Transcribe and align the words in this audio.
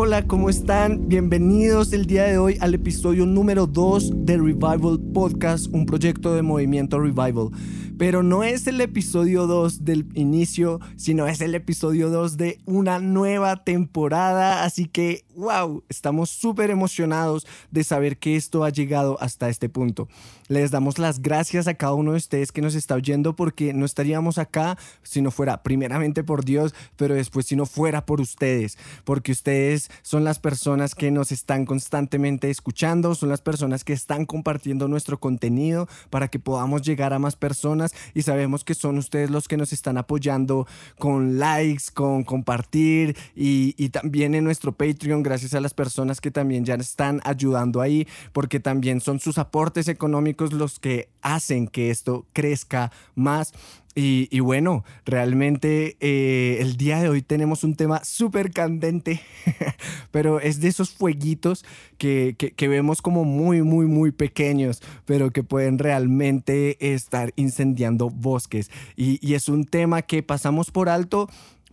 Hola, 0.00 0.26
¿cómo 0.26 0.48
están? 0.48 1.08
Bienvenidos 1.08 1.92
el 1.92 2.06
día 2.06 2.24
de 2.24 2.38
hoy 2.38 2.56
al 2.60 2.72
episodio 2.72 3.26
número 3.26 3.66
2 3.66 4.26
de 4.26 4.36
Revival 4.36 4.98
Podcast, 5.12 5.66
un 5.72 5.86
proyecto 5.86 6.34
de 6.34 6.42
movimiento 6.42 6.98
Revival. 6.98 7.50
Pero 7.98 8.22
no 8.22 8.44
es 8.44 8.66
el 8.68 8.80
episodio 8.80 9.46
2 9.46 9.84
del 9.84 10.06
inicio, 10.14 10.80
sino 10.96 11.26
es 11.26 11.40
el 11.40 11.54
episodio 11.54 12.10
2 12.10 12.36
de 12.36 12.60
una 12.64 13.00
nueva 13.00 13.64
temporada. 13.64 14.62
Así 14.62 14.86
que, 14.86 15.24
wow, 15.38 15.84
estamos 15.88 16.30
súper 16.30 16.70
emocionados 16.70 17.46
de 17.70 17.84
saber 17.84 18.18
que 18.18 18.34
esto 18.34 18.64
ha 18.64 18.70
llegado 18.70 19.16
hasta 19.20 19.48
este 19.48 19.68
punto. 19.68 20.08
Les 20.48 20.70
damos 20.70 20.98
las 20.98 21.22
gracias 21.22 21.68
a 21.68 21.74
cada 21.74 21.94
uno 21.94 22.12
de 22.12 22.16
ustedes 22.16 22.50
que 22.50 22.60
nos 22.60 22.74
está 22.74 22.96
oyendo 22.96 23.36
porque 23.36 23.72
no 23.72 23.84
estaríamos 23.84 24.38
acá 24.38 24.76
si 25.02 25.22
no 25.22 25.30
fuera 25.30 25.62
primeramente 25.62 26.24
por 26.24 26.44
Dios, 26.44 26.74
pero 26.96 27.14
después 27.14 27.46
si 27.46 27.54
no 27.54 27.66
fuera 27.66 28.04
por 28.04 28.20
ustedes, 28.20 28.78
porque 29.04 29.30
ustedes 29.30 29.90
son 30.02 30.24
las 30.24 30.40
personas 30.40 30.96
que 30.96 31.12
nos 31.12 31.30
están 31.30 31.66
constantemente 31.66 32.50
escuchando, 32.50 33.14
son 33.14 33.28
las 33.28 33.40
personas 33.40 33.84
que 33.84 33.92
están 33.92 34.26
compartiendo 34.26 34.88
nuestro 34.88 35.20
contenido 35.20 35.88
para 36.10 36.28
que 36.28 36.40
podamos 36.40 36.82
llegar 36.82 37.12
a 37.12 37.20
más 37.20 37.36
personas 37.36 37.94
y 38.12 38.22
sabemos 38.22 38.64
que 38.64 38.74
son 38.74 38.98
ustedes 38.98 39.30
los 39.30 39.46
que 39.46 39.56
nos 39.56 39.72
están 39.72 39.98
apoyando 39.98 40.66
con 40.98 41.38
likes, 41.38 41.84
con 41.94 42.24
compartir 42.24 43.16
y, 43.36 43.74
y 43.76 43.90
también 43.90 44.34
en 44.34 44.42
nuestro 44.42 44.72
Patreon, 44.72 45.22
gracias 45.28 45.52
a 45.52 45.60
las 45.60 45.74
personas 45.74 46.22
que 46.22 46.30
también 46.30 46.64
ya 46.64 46.74
están 46.76 47.20
ayudando 47.24 47.82
ahí, 47.82 48.08
porque 48.32 48.60
también 48.60 49.02
son 49.02 49.20
sus 49.20 49.36
aportes 49.36 49.86
económicos 49.88 50.54
los 50.54 50.78
que 50.78 51.10
hacen 51.20 51.68
que 51.68 51.90
esto 51.90 52.26
crezca 52.32 52.90
más. 53.14 53.52
Y, 54.00 54.38
bueno, 54.38 54.84
realmente 55.04 55.96
eh, 55.98 56.58
el 56.60 56.76
día 56.76 57.02
de 57.02 57.08
hoy 57.08 57.20
tenemos 57.20 57.64
un 57.64 57.74
tema 57.74 58.04
súper 58.04 58.52
candente, 58.52 59.20
pero 60.12 60.38
es 60.38 60.60
de 60.60 60.68
esos 60.68 60.90
fueguitos 60.90 61.64
que, 61.98 62.36
que, 62.38 62.68
vemos 62.68 63.02
como 63.02 63.24
muy, 63.24 63.62
muy, 63.62 63.86
muy 63.86 64.12
pequeños, 64.12 64.82
pero 65.04 65.32
que 65.32 65.42
pueden 65.42 65.80
realmente 65.80 66.94
estar 66.94 67.32
incendiando 67.34 68.08
bosques. 68.08 68.70
Y, 68.94 69.18
y 69.20 69.34
es 69.34 69.48
un 69.48 69.64
tema 69.64 70.02
que 70.02 70.22
pasamos 70.22 70.70
por 70.70 70.88
alto 70.88 71.28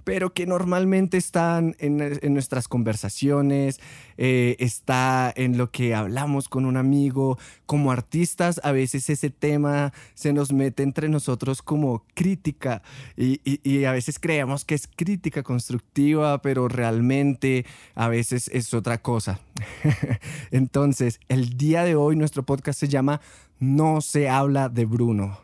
pero 0.05 0.33
que 0.33 0.45
normalmente 0.45 1.17
están 1.17 1.75
en, 1.79 1.97
nuestras 2.33 2.69
conversaciones, 2.69 3.81
eh, 4.17 4.55
está 4.59 5.33
en 5.35 5.57
lo 5.57 5.71
que 5.71 5.93
hablamos 5.93 6.47
con 6.47 6.65
un 6.65 6.77
amigo. 6.77 7.37
Como 7.65 7.91
artistas, 7.91 8.61
a 8.63 8.71
veces 8.71 9.09
ese 9.09 9.31
tema 9.31 9.91
se 10.13 10.31
nos 10.31 10.53
mete 10.53 10.83
entre 10.83 11.09
nosotros 11.09 11.63
como 11.63 12.05
crítica 12.13 12.83
y, 13.17 13.41
y 13.43 13.85
a 13.85 13.91
veces 13.91 14.19
creemos 14.19 14.63
que 14.63 14.75
es 14.75 14.87
crítica 14.87 15.41
constructiva, 15.41 16.39
pero 16.41 16.67
realmente 16.67 17.65
a 17.95 18.07
veces 18.07 18.49
es 18.53 18.73
otra 18.75 18.99
cosa. 18.99 19.39
Entonces, 20.51 21.19
el 21.29 21.57
día 21.57 21.83
de 21.83 21.95
hoy 21.95 22.15
nuestro 22.15 22.43
podcast 22.43 22.79
se 22.79 22.87
llama 22.87 23.21
No 23.59 24.01
se 24.01 24.29
habla 24.29 24.69
de 24.69 24.85
Bruno. 24.85 25.39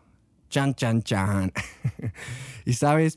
Chan, 0.49 0.75
chan, 0.75 1.01
chan. 1.01 1.51
y 2.65 2.73
sabes, 2.73 3.15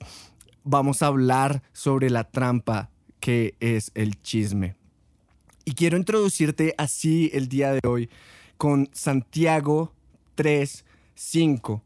vamos 0.65 1.03
a 1.03 1.07
hablar 1.07 1.63
sobre 1.73 2.11
la 2.11 2.25
trampa 2.25 2.91
que 3.21 3.55
es 3.61 3.93
el 3.95 4.21
chisme. 4.21 4.75
Y 5.65 5.73
quiero 5.73 5.97
introducirte 5.97 6.75
así 6.77 7.31
el 7.33 7.49
día 7.49 7.73
de 7.73 7.81
hoy 7.87 8.11
con 8.59 8.91
Santiago 8.93 9.93
3, 10.35 10.85
5. 11.15 11.83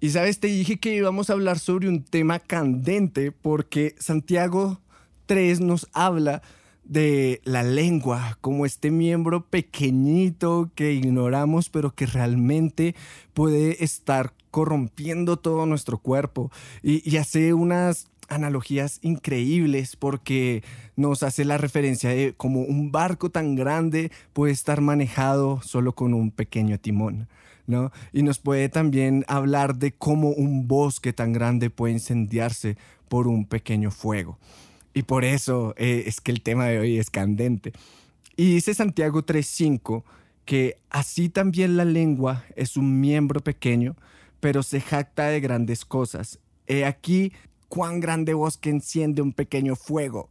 Y 0.00 0.10
sabes, 0.10 0.40
te 0.40 0.46
dije 0.46 0.78
que 0.78 0.94
íbamos 0.94 1.28
a 1.28 1.32
hablar 1.32 1.58
sobre 1.58 1.88
un 1.88 2.04
tema 2.04 2.38
candente 2.38 3.32
porque 3.32 3.94
Santiago 3.98 4.80
3 5.26 5.60
nos 5.60 5.88
habla 5.92 6.42
de 6.84 7.42
la 7.44 7.62
lengua 7.62 8.38
como 8.40 8.64
este 8.64 8.90
miembro 8.90 9.44
pequeñito 9.44 10.70
que 10.74 10.94
ignoramos 10.94 11.68
pero 11.68 11.94
que 11.94 12.06
realmente 12.06 12.94
puede 13.34 13.84
estar 13.84 14.32
corrompiendo 14.50 15.36
todo 15.36 15.66
nuestro 15.66 15.98
cuerpo 15.98 16.50
y, 16.82 17.06
y 17.08 17.18
hace 17.18 17.52
unas 17.52 18.08
analogías 18.28 18.98
increíbles 19.02 19.96
porque 19.96 20.62
nos 20.96 21.22
hace 21.22 21.44
la 21.44 21.58
referencia 21.58 22.10
de 22.10 22.34
cómo 22.36 22.60
un 22.60 22.92
barco 22.92 23.30
tan 23.30 23.56
grande 23.56 24.10
puede 24.32 24.52
estar 24.52 24.80
manejado 24.80 25.60
solo 25.62 25.94
con 25.94 26.14
un 26.14 26.30
pequeño 26.30 26.78
timón. 26.78 27.28
¿No? 27.66 27.92
Y 28.14 28.22
nos 28.22 28.38
puede 28.38 28.70
también 28.70 29.26
hablar 29.28 29.76
de 29.76 29.92
cómo 29.92 30.30
un 30.30 30.66
bosque 30.68 31.12
tan 31.12 31.34
grande 31.34 31.68
puede 31.68 31.92
incendiarse 31.92 32.78
por 33.08 33.28
un 33.28 33.44
pequeño 33.44 33.90
fuego. 33.90 34.38
Y 34.94 35.02
por 35.02 35.22
eso 35.24 35.74
eh, 35.76 36.04
es 36.06 36.22
que 36.22 36.32
el 36.32 36.40
tema 36.40 36.64
de 36.64 36.78
hoy 36.78 36.98
es 36.98 37.10
candente. 37.10 37.74
Y 38.36 38.54
dice 38.54 38.72
Santiago 38.72 39.26
3.5 39.26 40.02
que 40.48 40.78
así 40.88 41.28
también 41.28 41.76
la 41.76 41.84
lengua 41.84 42.46
es 42.56 42.78
un 42.78 43.00
miembro 43.00 43.40
pequeño, 43.40 43.96
pero 44.40 44.62
se 44.62 44.80
jacta 44.80 45.26
de 45.26 45.40
grandes 45.40 45.84
cosas. 45.84 46.38
He 46.66 46.86
aquí 46.86 47.34
cuán 47.68 48.00
grande 48.00 48.34
bosque 48.34 48.70
enciende 48.70 49.22
un 49.22 49.32
pequeño 49.32 49.76
fuego. 49.76 50.30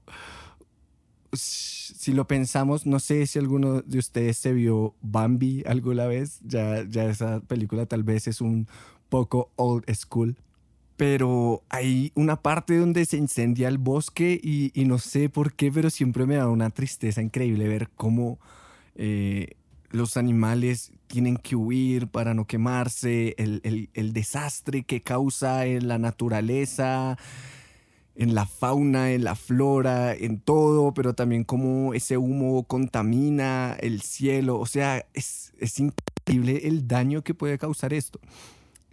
Si 1.34 2.14
lo 2.14 2.26
pensamos, 2.28 2.86
no 2.86 3.00
sé 3.00 3.28
si 3.28 3.38
alguno 3.38 3.82
de 3.82 4.00
ustedes 4.00 4.38
se 4.38 4.54
vio 4.54 4.96
Bambi 5.02 5.64
alguna 5.66 6.08
vez, 6.08 6.40
ya, 6.44 6.84
ya 6.88 7.06
esa 7.06 7.42
película 7.42 7.86
tal 7.86 8.04
vez 8.04 8.28
es 8.28 8.42
un 8.42 8.68
poco 9.10 9.52
old 9.56 9.84
school, 9.94 10.38
pero 10.96 11.64
hay 11.70 12.12
una 12.16 12.42
parte 12.42 12.78
donde 12.78 13.06
se 13.06 13.18
incendia 13.18 13.68
el 13.68 13.78
bosque 13.78 14.40
y, 14.42 14.72
no 14.86 14.98
sé 14.98 15.30
por 15.30 15.54
qué, 15.54 15.72
pero 15.72 15.90
siempre 15.90 16.26
me 16.26 16.38
da 16.38 16.48
una 16.48 16.72
tristeza 16.72 17.22
increíble 17.22 17.68
ver 17.68 17.90
cómo 17.96 18.40
eh, 18.96 19.57
los 19.90 20.18
animales 20.18 20.92
tienen 21.08 21.38
que 21.38 21.56
huir 21.56 22.08
para 22.08 22.34
no 22.34 22.46
quemarse, 22.46 23.36
el, 23.38 24.14
desastre 24.14 24.84
que 24.84 25.02
causa 25.02 25.66
en 25.66 25.88
la 25.88 25.98
naturaleza, 25.98 27.18
en 28.16 28.36
la 28.36 28.46
fauna, 28.46 29.12
en 29.12 29.24
la 29.24 29.36
flora, 29.36 30.14
en 30.14 30.40
todo, 30.40 30.94
pero 30.94 31.14
también 31.14 31.44
cómo 31.44 31.94
ese 31.94 32.18
humo 32.18 32.64
contamina 32.64 33.78
el 33.80 34.02
cielo. 34.02 34.60
O 34.60 34.66
sea, 34.66 35.06
es, 35.14 35.54
increíble 35.78 36.68
el 36.68 36.88
daño 36.88 37.24
que 37.24 37.34
puede 37.34 37.58
causar 37.58 37.94
esto. 37.94 38.20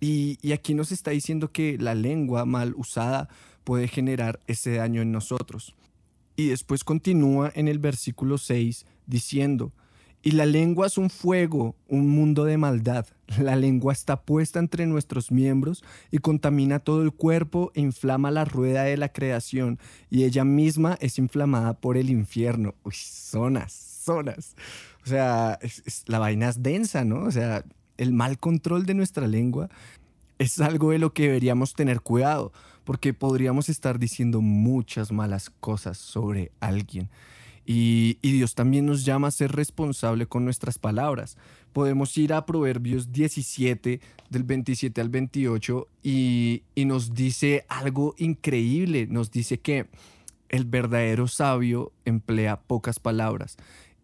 Y, 0.00 0.38
y 0.42 0.52
aquí 0.52 0.74
nos 0.74 0.92
está 0.92 1.10
diciendo 1.10 1.50
que 1.50 1.78
la 1.78 1.94
lengua 1.94 2.44
mal 2.44 2.74
usada 2.76 3.28
puede 3.64 3.88
generar 3.88 4.40
ese 4.46 4.74
daño 4.74 5.02
en 5.02 5.10
nosotros. 5.10 5.74
Y 6.36 6.48
después 6.48 6.84
continúa 6.84 7.50
en 7.54 7.68
el 7.68 7.78
versículo 7.78 8.38
6 8.38 8.86
diciendo, 9.06 9.72
y 10.24 10.30
la 10.30 10.46
lengua 10.46 10.86
es 10.86 10.96
un 10.96 11.10
fuego, 11.10 11.76
un 11.86 12.08
mundo 12.08 12.44
de 12.44 12.56
maldad. 12.56 13.06
La 13.38 13.56
lengua 13.56 13.92
está 13.92 14.22
puesta 14.22 14.58
entre 14.58 14.86
nuestros 14.86 15.30
miembros 15.30 15.84
y 16.10 16.18
contamina 16.18 16.78
todo 16.78 17.02
el 17.02 17.12
cuerpo 17.12 17.70
e 17.74 17.82
inflama 17.82 18.30
la 18.30 18.46
rueda 18.46 18.84
de 18.84 18.96
la 18.96 19.10
creación. 19.10 19.78
Y 20.08 20.24
ella 20.24 20.44
misma 20.44 20.96
es 21.00 21.18
inflamada 21.18 21.74
por 21.74 21.98
el 21.98 22.08
infierno. 22.08 22.74
Uy, 22.84 22.94
zonas, 22.96 23.72
zonas. 23.74 24.56
O 25.04 25.06
sea, 25.06 25.58
la 26.06 26.18
vaina 26.18 26.48
es 26.48 26.62
densa, 26.62 27.04
¿no? 27.04 27.24
O 27.24 27.30
sea, 27.30 27.62
el 27.98 28.14
mal 28.14 28.38
control 28.38 28.86
de 28.86 28.94
nuestra 28.94 29.26
lengua 29.26 29.68
es 30.38 30.58
algo 30.58 30.92
de 30.92 30.98
lo 30.98 31.12
que 31.12 31.24
deberíamos 31.24 31.74
tener 31.74 32.00
cuidado, 32.00 32.50
porque 32.84 33.12
podríamos 33.12 33.68
estar 33.68 33.98
diciendo 33.98 34.40
muchas 34.40 35.12
malas 35.12 35.50
cosas 35.50 35.98
sobre 35.98 36.50
alguien. 36.60 37.10
Y, 37.66 38.18
Dios 38.22 38.54
también 38.54 38.86
nos 38.86 39.04
llama 39.04 39.28
a 39.28 39.30
ser 39.30 39.52
responsable 39.52 40.26
con 40.26 40.44
nuestras 40.44 40.78
palabras. 40.78 41.36
Podemos 41.72 42.16
ir 42.18 42.32
a 42.32 42.44
Proverbios 42.44 43.10
17, 43.12 44.00
del 44.28 44.42
27 44.42 45.00
al 45.00 45.08
28, 45.08 45.88
y, 46.02 46.62
y 46.74 46.84
nos 46.84 47.14
dice 47.14 47.64
algo 47.68 48.14
increíble. 48.18 49.06
Nos 49.06 49.30
dice 49.30 49.58
que 49.58 49.86
el 50.50 50.66
verdadero 50.66 51.26
sabio 51.26 51.92
emplea 52.04 52.60
pocas 52.60 53.00
palabras. 53.00 53.56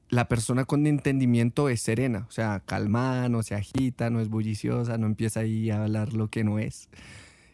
La 0.08 0.26
persona 0.26 0.64
con 0.64 0.86
entendimiento 0.86 1.68
es 1.68 1.82
serena, 1.82 2.26
o 2.28 2.32
sea, 2.32 2.62
calmada, 2.66 3.28
no 3.28 3.42
se 3.44 3.54
agita, 3.54 4.10
no 4.10 4.20
es 4.20 4.28
bulliciosa, 4.28 4.98
no 4.98 5.06
empieza 5.06 5.40
ahí 5.40 5.70
a 5.70 5.84
hablar 5.84 6.14
lo 6.14 6.28
que 6.28 6.42
no 6.42 6.58
es. 6.58 6.88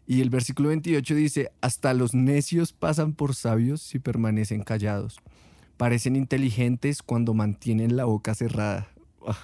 Y 0.07 0.23
el 0.23 0.31
versículo 0.31 0.69
28 0.69 1.15
dice, 1.17 1.51
hasta 1.61 1.93
los 1.93 2.15
necios 2.15 2.73
pasan 2.73 3.13
por 3.13 3.35
sabios 3.35 3.83
si 3.83 3.99
permanecen 3.99 4.63
callados 4.63 5.21
parecen 5.77 6.17
inteligentes 6.17 7.03
cuando 7.03 7.35
mantienen 7.35 7.97
la 7.97 8.05
boca 8.05 8.35
cerrada. 8.35 8.89
Ah. 9.27 9.37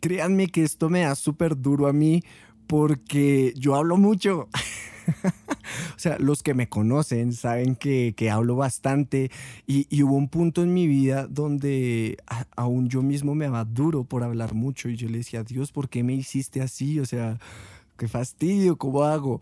Créanme 0.00 0.48
que 0.48 0.62
esto 0.62 0.88
me 0.88 1.00
da 1.00 1.14
súper 1.14 1.60
duro 1.60 1.86
a 1.86 1.92
mí 1.92 2.22
porque 2.66 3.52
yo 3.56 3.74
hablo 3.74 3.96
mucho. 3.96 4.48
O 5.96 5.98
sea, 5.98 6.18
los 6.18 6.42
que 6.42 6.54
me 6.54 6.68
conocen 6.68 7.32
saben 7.32 7.76
que, 7.76 8.14
hablo 8.30 8.56
bastante 8.56 9.30
y, 9.66 10.02
hubo 10.02 10.14
un 10.14 10.28
punto 10.28 10.62
en 10.62 10.74
mi 10.74 10.86
vida 10.86 11.26
donde 11.26 12.18
aún 12.56 12.88
yo 12.88 13.02
mismo 13.02 13.34
me 13.34 13.46
daba 13.46 13.64
duro 13.64 14.04
por 14.04 14.22
hablar 14.22 14.54
mucho 14.54 14.88
y 14.88 14.96
yo 14.96 15.08
le 15.08 15.18
decía, 15.18 15.42
Dios, 15.42 15.72
¿por 15.72 15.88
qué 15.88 16.02
me 16.02 16.14
hiciste 16.14 16.60
así? 16.60 17.00
O 17.00 17.06
sea, 17.06 17.38
qué 17.96 18.08
fastidio, 18.08 18.76
¿cómo 18.76 19.02
hago? 19.04 19.40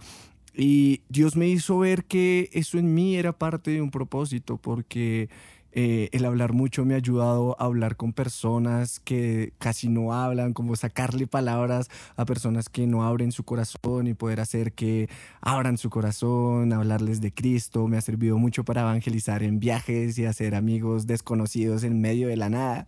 Y 0.57 1.03
Dios 1.09 1.37
me 1.37 1.49
hizo 1.49 1.79
ver 1.79 2.05
que 2.05 2.49
eso 2.53 2.79
en 2.79 2.95
mí 2.95 3.17
era 3.17 3.33
parte 3.33 3.73
de 3.73 3.83
un 3.83 3.91
propósito, 3.91 4.57
porque 4.57 5.29
eh, 5.77 6.09
el 6.13 6.25
hablar 6.25 6.53
mucho 6.53 6.85
me 6.85 6.95
ha 6.95 6.99
ayudado 6.99 7.57
a 7.59 7.65
hablar 7.65 7.97
con 7.97 8.13
personas 8.13 9.01
que 9.01 9.53
casi 9.59 9.89
no 9.89 10.13
hablan, 10.13 10.53
como 10.53 10.77
sacarle 10.77 11.27
palabras 11.27 11.91
a 12.15 12.25
personas 12.25 12.69
que 12.69 12.87
no 12.87 13.03
abren 13.03 13.33
su 13.33 13.43
corazón 13.43 14.07
y 14.07 14.15
poder 14.15 14.39
hacer 14.39 14.73
que 14.73 15.09
abran 15.41 15.77
su 15.77 15.91
corazón, 15.91 16.73
hablarles 16.73 17.21
de 17.21 17.33
Cristo. 17.35 17.89
Me 17.89 17.97
ha 17.97 18.01
servido 18.01 18.39
mucho 18.39 18.65
para 18.65 18.83
evangelizar 18.83 19.43
en 19.43 19.59
viajes 19.59 20.17
y 20.19 20.27
hacer 20.27 20.55
amigos 20.55 21.09
desconocidos 21.09 21.83
en 21.83 22.01
medio 22.01 22.29
de 22.29 22.37
la 22.37 22.49
nada. 22.49 22.85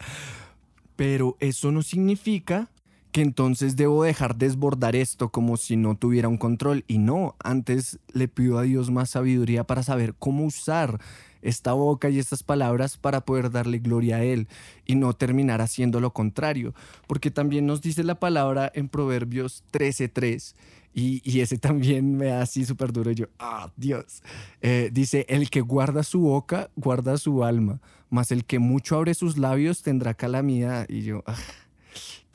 Pero 0.94 1.36
eso 1.40 1.72
no 1.72 1.82
significa 1.82 2.70
que 3.12 3.22
entonces 3.22 3.76
debo 3.76 4.04
dejar 4.04 4.36
desbordar 4.36 4.94
esto 4.96 5.30
como 5.30 5.56
si 5.56 5.76
no 5.76 5.96
tuviera 5.96 6.28
un 6.28 6.36
control. 6.36 6.84
Y 6.86 6.98
no, 6.98 7.34
antes 7.42 7.98
le 8.12 8.28
pido 8.28 8.58
a 8.58 8.62
Dios 8.62 8.90
más 8.90 9.10
sabiduría 9.10 9.64
para 9.64 9.82
saber 9.82 10.14
cómo 10.18 10.44
usar 10.44 11.00
esta 11.42 11.72
boca 11.72 12.10
y 12.10 12.18
estas 12.18 12.42
palabras 12.42 12.96
para 12.96 13.20
poder 13.24 13.50
darle 13.50 13.78
gloria 13.78 14.16
a 14.16 14.24
Él 14.24 14.48
y 14.84 14.96
no 14.96 15.12
terminar 15.14 15.60
haciendo 15.60 16.00
lo 16.00 16.12
contrario. 16.12 16.74
Porque 17.06 17.30
también 17.30 17.66
nos 17.66 17.80
dice 17.80 18.04
la 18.04 18.16
palabra 18.16 18.70
en 18.74 18.88
Proverbios 18.88 19.64
13:3. 19.72 20.54
Y, 20.92 21.20
y, 21.30 21.40
ese 21.40 21.58
también 21.58 22.16
me 22.16 22.26
da 22.26 22.40
así 22.40 22.64
súper 22.64 22.90
duro. 22.90 23.10
Yo, 23.10 23.26
ah, 23.38 23.70
Dios. 23.76 24.22
Eh, 24.62 24.88
dice, 24.92 25.26
el 25.28 25.50
que 25.50 25.60
guarda 25.60 26.02
su 26.02 26.20
boca, 26.20 26.70
guarda 26.74 27.18
su 27.18 27.44
alma, 27.44 27.80
mas 28.08 28.32
el 28.32 28.46
que 28.46 28.58
mucho 28.58 28.96
abre 28.96 29.12
sus 29.12 29.36
labios 29.36 29.82
tendrá 29.82 30.14
calamidad. 30.14 30.86
Y 30.88 31.02
yo, 31.02 31.22
ah, 31.26 31.36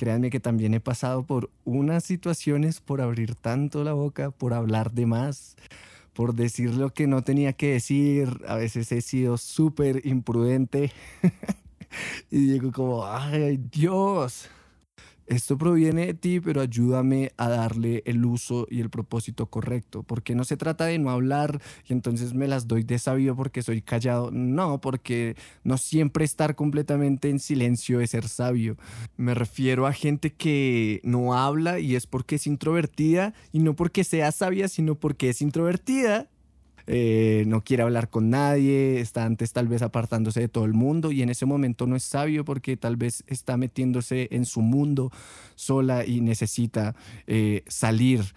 Créanme 0.02 0.32
que 0.32 0.40
también 0.40 0.74
he 0.74 0.80
pasado 0.80 1.22
por 1.22 1.52
unas 1.64 2.04
situaciones 2.04 2.82
por 2.82 3.02
abrir 3.02 3.36
tanto 3.36 3.84
la 3.84 3.94
boca, 3.94 4.32
por 4.32 4.56
hablar 4.56 4.94
de 4.94 5.06
más, 5.06 5.56
por 6.14 6.34
decir 6.34 6.74
lo 6.74 6.90
que 6.90 7.06
no 7.06 7.22
tenía 7.22 7.54
que 7.54 7.74
decir. 7.74 8.42
A 8.48 8.56
veces 8.56 8.92
he 8.92 9.02
sido 9.02 9.38
súper 9.38 10.04
imprudente 10.08 10.92
y 12.32 12.48
digo 12.48 12.72
como, 12.72 13.06
ay 13.06 13.58
Dios, 13.72 14.50
esto 15.32 15.58
proviene 15.58 16.08
de 16.08 16.14
ti, 16.14 16.40
pero 16.42 16.62
ayúdame 16.62 17.32
a 17.38 17.48
darle 17.48 18.04
el 18.06 18.26
uso 18.26 18.68
y 18.70 18.82
el 18.82 18.90
propósito 18.90 19.46
correcto, 19.46 20.04
porque 20.04 20.36
no 20.36 20.44
se 20.44 20.58
trata 20.58 20.86
de 20.86 21.00
no 21.00 21.10
hablar 21.10 21.62
y 21.88 21.94
entonces 21.94 22.34
me 22.34 22.48
las 22.48 22.68
doy 22.68 22.84
de 22.84 23.00
sabio 23.00 23.36
porque 23.36 23.62
soy 23.62 23.82
callado, 23.82 24.30
no, 24.32 24.82
porque 24.82 25.36
no 25.64 25.78
siempre 25.78 26.26
estar 26.26 26.56
completamente 26.56 27.30
en 27.30 27.40
silencio 27.40 28.02
es 28.02 28.12
ser 28.12 28.28
sabio. 28.28 28.78
Me 29.16 29.34
refiero 29.34 29.88
a 29.88 29.94
gente 29.94 30.34
que 30.34 31.00
no 31.04 31.34
habla 31.34 31.80
y 31.80 31.96
es 31.96 32.08
porque 32.08 32.36
es 32.36 32.46
introvertida 32.46 33.34
y 33.54 33.60
no 33.60 33.74
porque 33.74 34.04
sea 34.04 34.32
sabia, 34.34 34.68
sino 34.68 34.96
porque 34.96 35.30
es 35.30 35.42
introvertida 35.42 36.31
eh, 36.94 37.46
no 37.48 37.62
quiere 37.62 37.84
hablar 37.84 38.10
con 38.10 38.30
nadie, 38.30 39.00
está 39.00 39.24
antes 39.24 39.54
tal 39.54 39.70
vez 39.70 39.82
apartándose 39.82 40.42
de 40.42 40.50
todo 40.50 40.66
el 40.66 40.74
mundo 40.74 41.14
y 41.14 41.22
en 41.22 41.30
ese 41.30 41.46
momento 41.46 41.88
no 41.88 41.96
es 41.96 42.04
sabio 42.04 42.44
porque 42.44 42.76
tal 42.76 42.98
vez 42.98 43.24
está 43.28 43.56
metiéndose 43.56 44.28
en 44.32 44.44
su 44.44 44.60
mundo 44.60 45.10
sola 45.56 46.06
y 46.06 46.20
necesita 46.20 46.94
eh, 47.28 47.64
salir, 47.68 48.34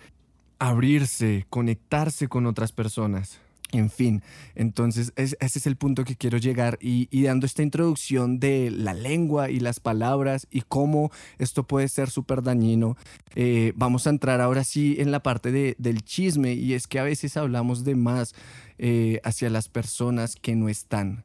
abrirse, 0.61 1.47
conectarse 1.51 2.29
con 2.29 2.47
otras 2.47 2.71
personas. 2.71 3.41
En 3.75 3.91
fin, 3.91 4.23
entonces 4.55 5.13
ese 5.17 5.37
es 5.41 5.67
el 5.67 5.75
punto 5.75 6.05
que 6.05 6.15
quiero 6.15 6.39
llegar 6.39 6.79
y, 6.81 7.09
dando 7.25 7.45
esta 7.45 7.65
introducción 7.65 8.39
de 8.39 8.71
la 8.71 8.95
lengua 8.95 9.51
y 9.51 9.59
las 9.59 9.81
palabras 9.81 10.47
y 10.49 10.61
cómo 10.61 11.11
esto 11.39 11.65
puede 11.65 11.89
ser 11.89 12.09
súper 12.09 12.43
dañino, 12.43 12.97
eh, 13.35 13.73
vamos 13.75 14.07
a 14.07 14.11
entrar 14.11 14.41
ahora 14.41 14.63
sí 14.63 14.95
en 15.01 15.11
la 15.11 15.25
parte 15.25 15.51
de, 15.51 15.75
del 15.79 16.05
chisme 16.05 16.53
y 16.53 16.75
es 16.75 16.87
que 16.87 17.01
a 17.01 17.03
veces 17.03 17.37
hablamos 17.37 17.83
de 17.83 17.97
más 17.97 18.37
eh, 18.79 19.21
hacia 19.25 19.51
las 19.51 19.69
personas 19.69 20.37
que 20.37 20.55
no 20.55 20.69
están. 20.69 21.25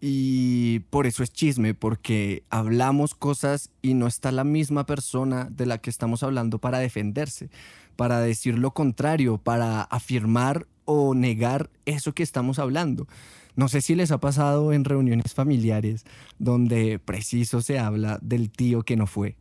Y 0.00 0.80
por 0.90 1.06
eso 1.06 1.24
es 1.24 1.32
chisme, 1.32 1.74
porque 1.74 2.44
hablamos 2.48 3.14
cosas 3.14 3.70
y 3.82 3.94
no 3.94 4.06
está 4.06 4.30
la 4.30 4.44
misma 4.44 4.86
persona 4.86 5.48
de 5.50 5.66
la 5.66 5.78
que 5.78 5.90
estamos 5.90 6.22
hablando 6.22 6.58
para 6.58 6.78
defenderse, 6.78 7.50
para 7.96 8.20
decir 8.20 8.58
lo 8.58 8.72
contrario, 8.72 9.38
para 9.38 9.82
afirmar 9.82 10.66
o 10.84 11.14
negar 11.14 11.70
eso 11.86 12.12
que 12.12 12.22
estamos 12.22 12.58
hablando. 12.58 13.06
No 13.54 13.68
sé 13.68 13.80
si 13.80 13.94
les 13.94 14.10
ha 14.10 14.18
pasado 14.18 14.72
en 14.72 14.84
reuniones 14.84 15.34
familiares 15.34 16.04
donde 16.38 16.98
preciso 16.98 17.60
se 17.60 17.78
habla 17.78 18.18
del 18.22 18.50
tío 18.50 18.82
que 18.82 18.96
no 18.96 19.06
fue 19.06 19.36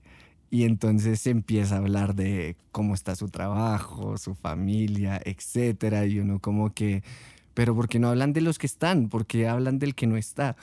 y 0.50 0.66
entonces 0.66 1.22
se 1.22 1.30
empieza 1.30 1.76
a 1.76 1.78
hablar 1.78 2.14
de 2.14 2.58
cómo 2.74 2.94
está 2.94 3.16
su 3.16 3.30
trabajo, 3.30 4.18
su 4.18 4.36
familia, 4.36 5.20
etcétera 5.24 6.06
y 6.06 6.20
uno 6.20 6.40
como 6.40 6.74
que 6.74 7.04
pero 7.54 7.76
¿por 7.76 7.88
qué 7.88 8.00
no 8.00 8.10
hablan 8.10 8.34
de 8.34 8.42
los 8.42 8.58
que 8.58 8.66
están? 8.66 9.10
¿Por 9.10 9.26
qué 9.26 9.48
hablan 9.48 9.80
del 9.80 9.96
que 9.96 10.08
no 10.08 10.18
está? 10.18 10.56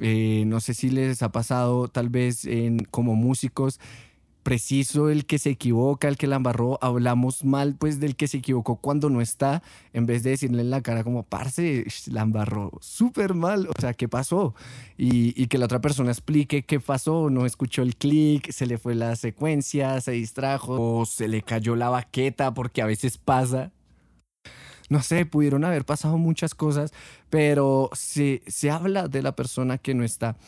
Eh, 0.00 0.44
no 0.46 0.60
sé 0.60 0.74
si 0.74 0.90
les 0.90 1.22
ha 1.22 1.32
pasado 1.32 1.88
tal 1.88 2.08
vez 2.08 2.44
en, 2.44 2.84
como 2.90 3.16
músicos 3.16 3.80
preciso 4.48 5.10
el 5.10 5.26
que 5.26 5.38
se 5.38 5.50
equivoca, 5.50 6.08
el 6.08 6.16
que 6.16 6.26
la 6.26 6.36
embarró, 6.36 6.78
hablamos 6.80 7.44
mal 7.44 7.76
pues 7.78 8.00
del 8.00 8.16
que 8.16 8.26
se 8.28 8.38
equivocó 8.38 8.76
cuando 8.76 9.10
no 9.10 9.20
está, 9.20 9.62
en 9.92 10.06
vez 10.06 10.22
de 10.22 10.30
decirle 10.30 10.62
en 10.62 10.70
la 10.70 10.80
cara 10.80 11.04
como, 11.04 11.22
parce, 11.22 11.84
la 12.06 12.22
embarró 12.22 12.70
súper 12.80 13.34
mal, 13.34 13.68
o 13.68 13.78
sea, 13.78 13.92
¿qué 13.92 14.08
pasó? 14.08 14.54
Y, 14.96 15.48
que 15.48 15.58
la 15.58 15.66
otra 15.66 15.82
persona 15.82 16.10
explique 16.12 16.62
qué 16.62 16.80
pasó, 16.80 17.28
no 17.28 17.44
escuchó 17.44 17.82
el 17.82 17.96
clic, 17.96 18.50
se 18.50 18.64
le 18.64 18.78
fue 18.78 18.94
la 18.94 19.16
secuencia, 19.16 20.00
se 20.00 20.12
distrajo, 20.12 21.00
o 21.00 21.04
se 21.04 21.28
le 21.28 21.42
cayó 21.42 21.76
la 21.76 21.90
baqueta, 21.90 22.54
porque 22.54 22.80
a 22.80 22.86
veces 22.86 23.18
pasa. 23.18 23.70
No 24.88 25.02
sé, 25.02 25.26
pudieron 25.26 25.66
haber 25.66 25.84
pasado 25.84 26.16
muchas 26.16 26.54
cosas, 26.54 26.94
pero 27.28 27.90
se, 27.92 28.40
se 28.46 28.70
habla 28.70 29.08
de 29.08 29.20
la 29.20 29.36
persona 29.36 29.76
que 29.76 29.92
no 29.92 30.04
está. 30.04 30.38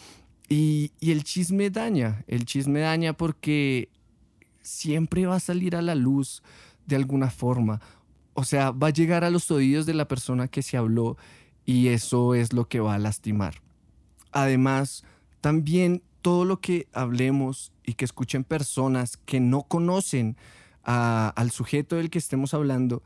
Y, 0.52 0.90
el 1.00 1.22
chisme 1.22 1.70
daña, 1.70 2.24
el 2.26 2.44
chisme 2.44 2.80
daña 2.80 3.12
porque 3.12 3.88
siempre 4.62 5.24
va 5.24 5.36
a 5.36 5.40
salir 5.40 5.76
a 5.76 5.80
la 5.80 5.94
luz 5.94 6.42
de 6.86 6.96
alguna 6.96 7.30
forma. 7.30 7.80
O 8.34 8.42
sea, 8.42 8.72
va 8.72 8.88
a 8.88 8.92
llegar 8.92 9.22
a 9.22 9.30
los 9.30 9.52
oídos 9.52 9.86
de 9.86 9.94
la 9.94 10.08
persona 10.08 10.48
que 10.48 10.62
se 10.62 10.76
habló 10.76 11.16
y 11.64 11.88
eso 11.88 12.34
es 12.34 12.52
lo 12.52 12.68
que 12.68 12.80
va 12.80 12.96
a 12.96 12.98
lastimar. 12.98 13.62
Además, 14.32 15.04
también 15.40 16.02
todo 16.20 16.44
lo 16.44 16.60
que 16.60 16.88
hablemos 16.92 17.72
y 17.86 17.94
que 17.94 18.04
escuchen 18.04 18.42
personas 18.42 19.18
que 19.18 19.38
no 19.38 19.62
conocen 19.62 20.36
al 20.82 21.50
sujeto 21.52 21.94
del 21.94 22.10
que 22.10 22.18
estemos 22.18 22.54
hablando, 22.54 23.04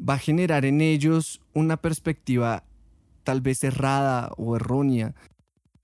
va 0.00 0.14
a 0.14 0.18
generar 0.18 0.64
en 0.64 0.80
ellos 0.80 1.42
una 1.52 1.76
perspectiva 1.76 2.64
tal 3.22 3.42
vez 3.42 3.64
errada 3.64 4.32
o 4.38 4.56
errónea 4.56 5.14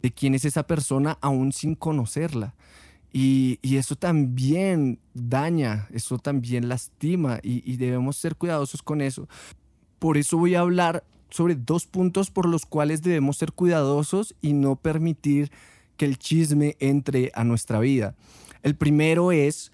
de 0.02 0.12
quién 0.12 0.34
es 0.34 0.44
esa 0.44 0.66
persona 0.66 1.18
aún 1.20 1.52
sin 1.52 1.74
conocerla. 1.74 2.54
Y, 3.12 3.58
eso 3.62 3.94
también 3.94 4.98
daña, 5.14 5.86
eso 5.92 6.18
también 6.18 6.68
lastima 6.68 7.40
y, 7.42 7.62
y 7.70 7.76
debemos 7.76 8.16
ser 8.16 8.36
cuidadosos 8.36 8.82
con 8.82 9.00
eso. 9.00 9.28
Por 9.98 10.16
eso 10.16 10.38
voy 10.38 10.54
a 10.54 10.60
hablar 10.60 11.04
sobre 11.30 11.54
dos 11.54 11.86
puntos 11.86 12.30
por 12.30 12.46
los 12.46 12.66
cuales 12.66 13.02
debemos 13.02 13.36
ser 13.36 13.52
cuidadosos 13.52 14.34
y 14.40 14.52
no 14.52 14.76
permitir 14.76 15.50
que 15.96 16.04
el 16.04 16.18
chisme 16.18 16.76
entre 16.80 17.30
a 17.34 17.44
nuestra 17.44 17.80
vida. 17.80 18.14
El 18.62 18.76
primero 18.76 19.32
es 19.32 19.72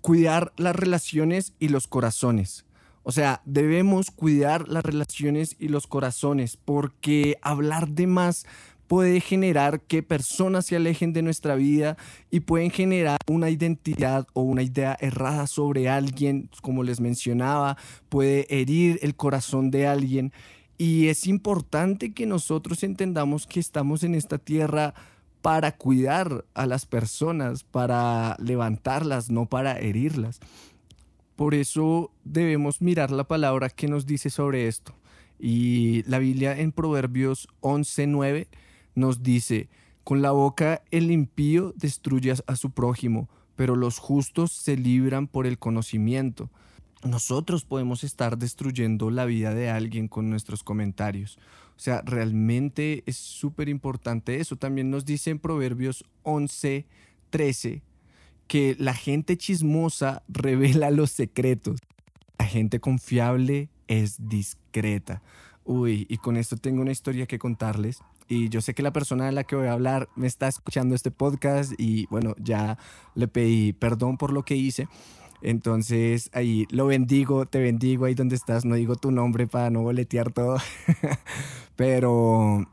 cuidar 0.00 0.52
las 0.56 0.74
relaciones 0.74 1.52
y 1.58 1.68
los 1.68 1.86
corazones. 1.86 2.64
O 3.02 3.12
sea, 3.12 3.40
debemos 3.44 4.10
cuidar 4.10 4.68
las 4.68 4.84
relaciones 4.84 5.56
y 5.58 5.68
los 5.68 5.86
corazones 5.86 6.56
porque 6.56 7.38
hablar 7.42 7.88
de 7.88 8.06
más 8.06 8.46
puede 8.90 9.20
generar 9.20 9.82
que 9.82 10.02
personas 10.02 10.66
se 10.66 10.74
alejen 10.74 11.12
de 11.12 11.22
nuestra 11.22 11.54
vida 11.54 11.96
y 12.28 12.40
pueden 12.40 12.72
generar 12.72 13.18
una 13.28 13.48
identidad 13.48 14.26
o 14.32 14.42
una 14.42 14.64
idea 14.64 14.96
errada 14.98 15.46
sobre 15.46 15.88
alguien, 15.88 16.50
como 16.60 16.82
les 16.82 16.98
mencionaba, 16.98 17.76
puede 18.08 18.52
herir 18.52 18.98
el 19.02 19.14
corazón 19.14 19.70
de 19.70 19.86
alguien. 19.86 20.32
Y 20.76 21.06
es 21.06 21.28
importante 21.28 22.12
que 22.12 22.26
nosotros 22.26 22.82
entendamos 22.82 23.46
que 23.46 23.60
estamos 23.60 24.02
en 24.02 24.16
esta 24.16 24.38
tierra 24.38 24.92
para 25.40 25.76
cuidar 25.76 26.44
a 26.54 26.66
las 26.66 26.84
personas, 26.84 27.62
para 27.62 28.36
levantarlas, 28.40 29.30
no 29.30 29.46
para 29.46 29.78
herirlas. 29.78 30.40
Por 31.36 31.54
eso 31.54 32.10
debemos 32.24 32.82
mirar 32.82 33.12
la 33.12 33.22
palabra 33.22 33.68
que 33.68 33.86
nos 33.86 34.04
dice 34.04 34.30
sobre 34.30 34.66
esto. 34.66 34.96
Y 35.38 36.02
la 36.08 36.18
Biblia 36.18 36.58
en 36.58 36.72
Proverbios 36.72 37.46
11:9 37.60 38.48
nos 39.00 39.22
dice, 39.22 39.68
con 40.04 40.22
la 40.22 40.30
boca 40.30 40.82
el 40.90 41.10
impío 41.10 41.72
destruye 41.76 42.34
a 42.46 42.56
su 42.56 42.70
prójimo, 42.70 43.28
pero 43.56 43.76
los 43.76 43.98
justos 43.98 44.52
se 44.52 44.76
libran 44.76 45.26
por 45.26 45.46
el 45.46 45.58
conocimiento. 45.58 46.50
nosotros 47.02 47.64
podemos 47.64 48.04
estar 48.04 48.36
destruyendo 48.36 49.10
la 49.10 49.24
vida 49.24 49.54
de 49.54 49.70
alguien 49.70 50.06
con 50.06 50.28
nuestros 50.28 50.62
comentarios. 50.62 51.38
O 51.74 51.80
sea, 51.82 52.02
realmente 52.02 53.02
es 53.06 53.16
súper 53.16 53.70
importante 53.70 54.38
eso. 54.38 54.56
También 54.56 54.90
nos 54.90 55.06
dice 55.06 55.30
en 55.30 55.38
Proverbios 55.38 56.04
11, 56.24 56.84
13, 57.30 57.82
que 58.48 58.76
la 58.78 58.92
gente 58.92 59.38
chismosa 59.38 60.22
revela 60.28 60.90
los 60.90 61.10
secretos. 61.10 61.80
La 62.38 62.44
gente 62.44 62.80
confiable 62.80 63.70
es 63.88 64.28
discreta. 64.28 65.22
Uy, 65.64 66.06
y 66.10 66.18
con 66.18 66.36
esto 66.36 66.56
tengo 66.56 66.82
una 66.82 66.92
historia 66.92 67.26
que 67.26 67.38
contarles. 67.38 68.00
Y 68.30 68.48
yo 68.48 68.60
sé 68.60 68.74
que 68.74 68.84
la 68.84 68.92
persona 68.92 69.26
de 69.26 69.32
la 69.32 69.42
que 69.42 69.56
voy 69.56 69.66
a 69.66 69.72
hablar 69.72 70.08
me 70.14 70.28
está 70.28 70.46
escuchando 70.46 70.94
este 70.94 71.10
podcast 71.10 71.72
y 71.76 72.06
bueno, 72.10 72.36
ya 72.38 72.78
le 73.16 73.26
pedí 73.26 73.72
perdón 73.72 74.18
por 74.18 74.32
lo 74.32 74.44
que 74.44 74.54
hice. 74.54 74.86
Entonces 75.42 76.30
ahí 76.32 76.64
lo 76.70 76.86
bendigo, 76.86 77.46
te 77.46 77.58
bendigo 77.58 78.04
ahí 78.04 78.14
donde 78.14 78.36
estás, 78.36 78.64
no 78.64 78.76
digo 78.76 78.94
tu 78.94 79.10
nombre 79.10 79.48
para 79.48 79.68
no 79.70 79.82
boletear 79.82 80.30
todo, 80.32 80.58
pero 81.74 82.68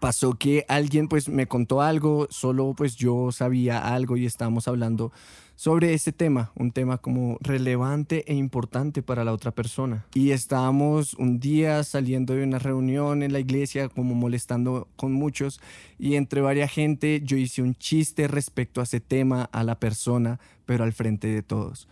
pasó 0.00 0.32
que 0.32 0.64
alguien 0.66 1.08
pues 1.08 1.28
me 1.28 1.46
contó 1.46 1.82
algo, 1.82 2.26
solo 2.30 2.74
pues 2.76 2.96
yo 2.96 3.30
sabía 3.32 3.94
algo 3.94 4.16
y 4.16 4.26
estábamos 4.26 4.66
hablando 4.66 5.12
sobre 5.60 5.92
ese 5.92 6.10
tema, 6.10 6.52
un 6.56 6.72
tema 6.72 6.96
como 6.96 7.36
relevante 7.42 8.24
e 8.26 8.34
importante 8.34 9.02
para 9.02 9.24
la 9.24 9.34
otra 9.34 9.50
persona. 9.50 10.06
Y 10.14 10.30
estábamos 10.30 11.12
un 11.12 11.38
día 11.38 11.84
saliendo 11.84 12.34
de 12.34 12.44
una 12.44 12.58
reunión 12.58 13.22
en 13.22 13.34
la 13.34 13.40
iglesia, 13.40 13.90
como 13.90 14.14
molestando 14.14 14.88
con 14.96 15.12
muchos, 15.12 15.60
y 15.98 16.14
entre 16.14 16.40
varias 16.40 16.72
gente 16.72 17.20
yo 17.22 17.36
hice 17.36 17.60
un 17.60 17.74
chiste 17.74 18.26
respecto 18.26 18.80
a 18.80 18.84
ese 18.84 19.00
tema 19.00 19.50
a 19.52 19.62
la 19.62 19.78
persona, 19.78 20.40
pero 20.64 20.82
al 20.82 20.94
frente 20.94 21.28
de 21.28 21.42
todos. 21.42 21.88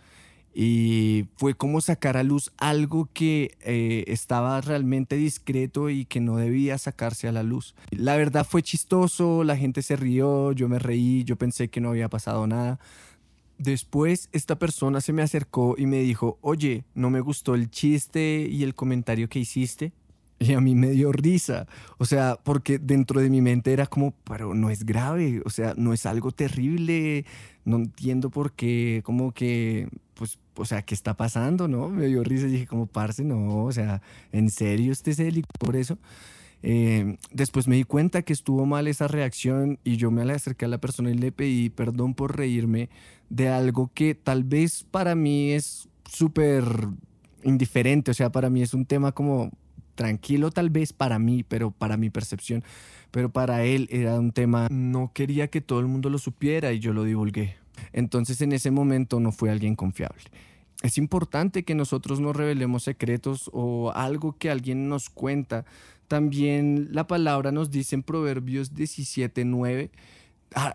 Y 0.53 1.27
fue 1.37 1.53
como 1.53 1.79
sacar 1.79 2.17
a 2.17 2.23
luz 2.23 2.51
algo 2.57 3.07
que 3.13 3.57
eh, 3.61 4.03
estaba 4.07 4.59
realmente 4.61 5.15
discreto 5.15 5.89
y 5.89 6.05
que 6.05 6.19
no 6.19 6.37
debía 6.37 6.77
sacarse 6.77 7.27
a 7.27 7.31
la 7.31 7.43
luz. 7.43 7.75
La 7.91 8.17
verdad 8.17 8.45
fue 8.49 8.63
chistoso, 8.63 9.43
la 9.43 9.57
gente 9.57 9.81
se 9.81 9.95
rió, 9.95 10.51
yo 10.51 10.67
me 10.67 10.79
reí, 10.79 11.23
yo 11.23 11.35
pensé 11.35 11.69
que 11.69 11.81
no 11.81 11.89
había 11.89 12.09
pasado 12.09 12.47
nada 12.47 12.79
Después 13.59 14.29
esta 14.31 14.57
persona 14.57 15.01
se 15.01 15.11
me 15.11 15.21
acercó 15.21 15.75
y 15.77 15.85
me 15.85 15.99
dijo, 15.99 16.37
oye, 16.39 16.85
no 16.95 17.09
me 17.09 17.19
gustó 17.19 17.55
el 17.55 17.69
chiste 17.69 18.47
y 18.49 18.63
el 18.63 18.73
comentario 18.73 19.27
que 19.27 19.39
hiciste. 19.39 19.91
Y 20.41 20.53
a 20.53 20.61
mí 20.61 20.73
me 20.73 20.91
dio 20.91 21.11
risa, 21.11 21.67
o 21.97 22.05
sea, 22.05 22.37
porque 22.41 22.79
dentro 22.79 23.19
de 23.19 23.29
mi 23.29 23.41
mente 23.41 23.73
era 23.73 23.87
como, 23.87 24.13
pero 24.23 24.53
no 24.53 24.69
es 24.69 24.85
grave, 24.85 25.41
o 25.45 25.49
sea, 25.49 25.73
no 25.75 25.91
es 25.91 26.05
algo 26.05 26.31
terrible, 26.31 27.25
no 27.65 27.75
entiendo 27.75 28.29
por 28.29 28.53
qué, 28.53 29.01
como 29.03 29.33
que, 29.33 29.89
pues, 30.13 30.39
o 30.55 30.63
sea, 30.63 30.81
¿qué 30.81 30.95
está 30.95 31.15
pasando, 31.15 31.67
no? 31.67 31.89
Me 31.89 32.07
dio 32.07 32.23
risa 32.23 32.47
y 32.47 32.51
dije, 32.51 32.67
como, 32.67 32.85
parce, 32.87 33.25
no, 33.25 33.65
o 33.65 33.71
sea, 33.73 34.01
¿en 34.31 34.49
serio 34.49 34.93
usted 34.93 35.11
se 35.11 35.25
delicó 35.25 35.49
por 35.59 35.75
eso? 35.75 35.97
Eh, 36.61 37.17
después 37.31 37.67
me 37.67 37.77
di 37.77 37.83
cuenta 37.83 38.21
que 38.21 38.33
estuvo 38.33 38.65
mal 38.65 38.87
esa 38.87 39.07
reacción 39.07 39.79
y 39.83 39.97
yo 39.97 40.11
me 40.11 40.29
acerqué 40.31 40.65
a 40.65 40.67
la 40.67 40.79
persona 40.79 41.09
y 41.09 41.13
le 41.13 41.31
pedí 41.31 41.69
perdón 41.69 42.13
por 42.15 42.35
reírme 42.35 42.89
de 43.29 43.47
algo 43.47 43.91
que 43.93 44.13
tal 44.13 44.43
vez 44.43 44.83
para 44.83 45.15
mí 45.15 45.51
es 45.51 45.87
súper 46.03 46.65
indiferente, 47.43 48.11
o 48.11 48.13
sea, 48.13 48.31
para 48.31 48.49
mí 48.49 48.61
es 48.61 48.73
un 48.73 48.85
tema 48.85 49.11
como 49.13 49.51
tranquilo 49.99 50.49
tal 50.49 50.69
vez 50.69 50.93
para 50.93 51.19
mí, 51.19 51.43
pero 51.43 51.71
para 51.71 51.97
mi 51.97 52.09
percepción, 52.09 52.63
pero 53.11 53.29
para 53.33 53.65
él 53.65 53.89
era 53.91 54.17
un 54.17 54.31
tema, 54.31 54.69
no 54.71 55.11
quería 55.13 55.49
que 55.49 55.59
todo 55.59 55.81
el 55.81 55.87
mundo 55.87 56.09
lo 56.09 56.19
supiera 56.19 56.71
y 56.71 56.79
yo 56.79 56.93
lo 56.93 57.03
divulgué. 57.03 57.57
Entonces 57.91 58.39
en 58.39 58.53
ese 58.53 58.71
momento 58.71 59.19
no 59.19 59.33
fue 59.33 59.49
alguien 59.51 59.75
confiable. 59.75 60.23
Es 60.83 60.97
importante 60.97 61.65
que 61.65 61.75
nosotros 61.75 62.21
no 62.21 62.31
revelemos 62.31 62.83
secretos 62.83 63.49
o 63.51 63.91
algo 63.93 64.37
que 64.37 64.49
alguien 64.49 64.87
nos 64.87 65.09
cuenta 65.09 65.65
también 66.07 66.87
la 66.93 67.05
palabra 67.05 67.51
nos 67.51 67.69
dice 67.69 67.95
en 67.95 68.03
Proverbios 68.03 68.73
17.9 68.73 69.89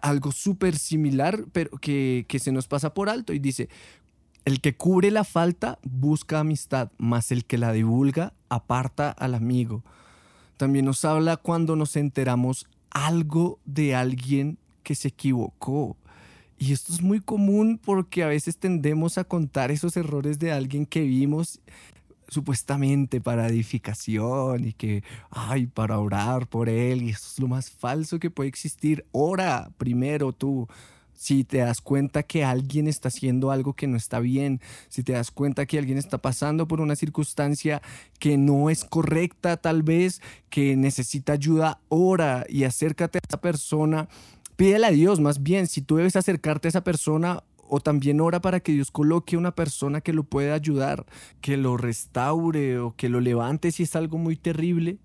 algo 0.02 0.32
súper 0.32 0.76
similar, 0.76 1.46
pero 1.50 1.78
que, 1.78 2.26
que 2.28 2.38
se 2.38 2.52
nos 2.52 2.68
pasa 2.68 2.92
por 2.92 3.08
alto 3.08 3.32
y 3.32 3.38
dice, 3.38 3.70
el 4.44 4.60
que 4.60 4.74
cubre 4.74 5.10
la 5.10 5.24
falta 5.24 5.78
busca 5.82 6.40
amistad, 6.40 6.90
mas 6.98 7.32
el 7.32 7.44
que 7.44 7.58
la 7.58 7.72
divulga 7.72 8.32
aparta 8.48 9.10
al 9.10 9.34
amigo. 9.34 9.82
También 10.56 10.84
nos 10.84 11.04
habla 11.04 11.36
cuando 11.36 11.76
nos 11.76 11.96
enteramos 11.96 12.66
algo 12.90 13.58
de 13.64 13.94
alguien 13.94 14.58
que 14.82 14.94
se 14.94 15.08
equivocó. 15.08 15.96
Y 16.58 16.72
esto 16.72 16.92
es 16.92 17.02
muy 17.02 17.20
común 17.20 17.80
porque 17.82 18.22
a 18.22 18.28
veces 18.28 18.56
tendemos 18.56 19.18
a 19.18 19.24
contar 19.24 19.70
esos 19.70 19.96
errores 19.96 20.38
de 20.38 20.52
alguien 20.52 20.86
que 20.86 21.00
vimos 21.02 21.60
supuestamente 22.28 23.20
para 23.20 23.48
edificación 23.48 24.66
y 24.66 24.72
que, 24.72 25.02
ay, 25.30 25.66
para 25.66 25.98
orar 25.98 26.46
por 26.46 26.68
él, 26.68 27.02
y 27.02 27.10
eso 27.10 27.28
es 27.32 27.38
lo 27.38 27.48
más 27.48 27.70
falso 27.70 28.18
que 28.18 28.30
puede 28.30 28.48
existir. 28.48 29.04
Ora 29.12 29.70
primero 29.78 30.32
tú. 30.32 30.68
Si 31.14 31.44
te 31.44 31.58
das 31.58 31.80
cuenta 31.80 32.22
que 32.22 32.44
alguien 32.44 32.88
está 32.88 33.08
haciendo 33.08 33.50
algo 33.50 33.74
que 33.74 33.86
no 33.86 33.96
está 33.96 34.20
bien, 34.20 34.60
si 34.88 35.02
te 35.02 35.12
das 35.12 35.30
cuenta 35.30 35.66
que 35.66 35.78
alguien 35.78 35.98
está 35.98 36.18
pasando 36.18 36.68
por 36.68 36.80
una 36.80 36.96
circunstancia 36.96 37.82
que 38.18 38.36
no 38.36 38.70
es 38.70 38.84
correcta 38.84 39.56
tal 39.56 39.82
vez, 39.82 40.20
que 40.50 40.76
necesita 40.76 41.32
ayuda, 41.32 41.80
ora 41.88 42.44
y 42.48 42.64
acércate 42.64 43.18
a 43.18 43.26
esa 43.28 43.40
persona. 43.40 44.08
Pídele 44.56 44.86
a 44.86 44.90
Dios 44.90 45.20
más 45.20 45.42
bien, 45.42 45.66
si 45.66 45.82
tú 45.82 45.96
debes 45.96 46.16
acercarte 46.16 46.68
a 46.68 46.70
esa 46.70 46.84
persona, 46.84 47.42
o 47.68 47.80
también 47.80 48.20
ora 48.20 48.40
para 48.40 48.60
que 48.60 48.72
Dios 48.72 48.90
coloque 48.90 49.36
una 49.36 49.54
persona 49.54 50.00
que 50.00 50.12
lo 50.12 50.24
pueda 50.24 50.54
ayudar, 50.54 51.06
que 51.40 51.56
lo 51.56 51.76
restaure 51.76 52.78
o 52.78 52.94
que 52.96 53.08
lo 53.08 53.20
levante 53.20 53.72
si 53.72 53.84
es 53.84 53.96
algo 53.96 54.18
muy 54.18 54.36
terrible. 54.36 54.98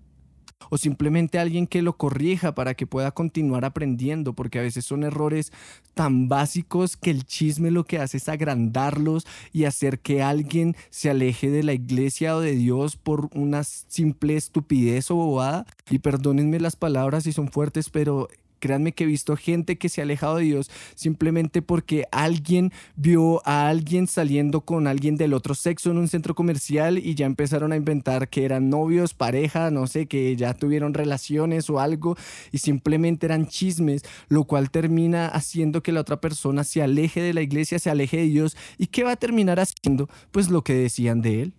O 0.68 0.78
simplemente 0.78 1.38
alguien 1.38 1.66
que 1.66 1.82
lo 1.82 1.96
corrija 1.96 2.54
para 2.54 2.74
que 2.74 2.86
pueda 2.86 3.10
continuar 3.10 3.64
aprendiendo, 3.64 4.34
porque 4.34 4.58
a 4.58 4.62
veces 4.62 4.84
son 4.84 5.02
errores 5.02 5.52
tan 5.94 6.28
básicos 6.28 6.96
que 6.96 7.10
el 7.10 7.24
chisme 7.24 7.70
lo 7.70 7.84
que 7.84 7.98
hace 7.98 8.18
es 8.18 8.28
agrandarlos 8.28 9.26
y 9.52 9.64
hacer 9.64 9.98
que 9.98 10.22
alguien 10.22 10.76
se 10.90 11.10
aleje 11.10 11.50
de 11.50 11.62
la 11.62 11.72
iglesia 11.72 12.36
o 12.36 12.40
de 12.40 12.54
Dios 12.54 12.96
por 12.96 13.28
una 13.34 13.64
simple 13.64 14.36
estupidez 14.36 15.10
o 15.10 15.16
bobada. 15.16 15.66
Y 15.88 15.98
perdónenme 15.98 16.60
las 16.60 16.76
palabras 16.76 17.24
si 17.24 17.32
son 17.32 17.50
fuertes, 17.50 17.90
pero 17.90 18.28
Créanme 18.60 18.92
que 18.92 19.04
he 19.04 19.06
visto 19.06 19.36
gente 19.36 19.76
que 19.76 19.88
se 19.88 20.00
ha 20.00 20.04
alejado 20.04 20.36
de 20.36 20.44
Dios 20.44 20.70
simplemente 20.94 21.62
porque 21.62 22.04
alguien 22.12 22.72
vio 22.94 23.42
a 23.44 23.68
alguien 23.68 24.06
saliendo 24.06 24.60
con 24.60 24.86
alguien 24.86 25.16
del 25.16 25.34
otro 25.34 25.54
sexo 25.54 25.90
en 25.90 25.98
un 25.98 26.08
centro 26.08 26.34
comercial 26.34 26.98
y 26.98 27.14
ya 27.14 27.26
empezaron 27.26 27.72
a 27.72 27.76
inventar 27.76 28.28
que 28.28 28.44
eran 28.44 28.70
novios, 28.70 29.14
pareja, 29.14 29.70
no 29.70 29.86
sé, 29.86 30.06
que 30.06 30.36
ya 30.36 30.54
tuvieron 30.54 30.94
relaciones 30.94 31.68
o 31.70 31.80
algo 31.80 32.16
y 32.52 32.58
simplemente 32.58 33.26
eran 33.26 33.46
chismes, 33.46 34.02
lo 34.28 34.44
cual 34.44 34.70
termina 34.70 35.26
haciendo 35.26 35.82
que 35.82 35.92
la 35.92 36.02
otra 36.02 36.20
persona 36.20 36.64
se 36.64 36.82
aleje 36.82 37.22
de 37.22 37.34
la 37.34 37.42
iglesia, 37.42 37.78
se 37.78 37.90
aleje 37.90 38.18
de 38.18 38.24
Dios 38.24 38.56
y 38.78 38.86
¿qué 38.88 39.02
va 39.02 39.12
a 39.12 39.16
terminar 39.16 39.58
haciendo? 39.58 40.08
Pues 40.30 40.50
lo 40.50 40.62
que 40.62 40.74
decían 40.74 41.22
de 41.22 41.42
él 41.42 41.54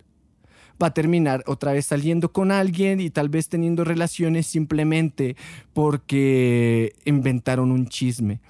va 0.80 0.88
a 0.88 0.94
terminar 0.94 1.42
otra 1.46 1.72
vez 1.72 1.86
saliendo 1.86 2.32
con 2.32 2.50
alguien 2.50 3.00
y 3.00 3.10
tal 3.10 3.28
vez 3.28 3.48
teniendo 3.48 3.84
relaciones 3.84 4.46
simplemente 4.46 5.36
porque 5.72 6.94
inventaron 7.04 7.72
un 7.72 7.88
chisme. 7.88 8.40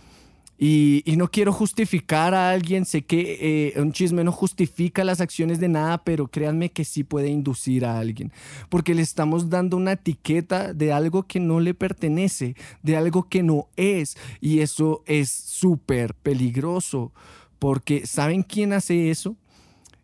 Y, 0.64 1.02
no 1.16 1.28
quiero 1.28 1.52
justificar 1.52 2.34
a 2.34 2.52
alguien, 2.52 2.84
sé 2.84 3.02
que 3.02 3.72
eh, 3.74 3.80
un 3.80 3.92
chisme 3.92 4.22
no 4.22 4.30
justifica 4.30 5.02
las 5.02 5.20
acciones 5.20 5.58
de 5.58 5.66
nada, 5.66 6.04
pero 6.04 6.28
créanme 6.28 6.70
que 6.70 6.84
sí 6.84 7.02
puede 7.02 7.30
inducir 7.30 7.84
a 7.84 7.98
alguien, 7.98 8.30
porque 8.68 8.94
le 8.94 9.02
estamos 9.02 9.50
dando 9.50 9.76
una 9.76 9.94
etiqueta 9.94 10.72
de 10.72 10.92
algo 10.92 11.24
que 11.24 11.40
no 11.40 11.58
le 11.58 11.74
pertenece, 11.74 12.54
de 12.84 12.96
algo 12.96 13.28
que 13.28 13.42
no 13.42 13.66
es, 13.74 14.16
y 14.40 14.60
eso 14.60 15.02
es 15.06 15.30
súper 15.30 16.14
peligroso, 16.14 17.10
porque 17.58 18.06
¿saben 18.06 18.44
quién 18.44 18.72
hace 18.72 19.10
eso? 19.10 19.36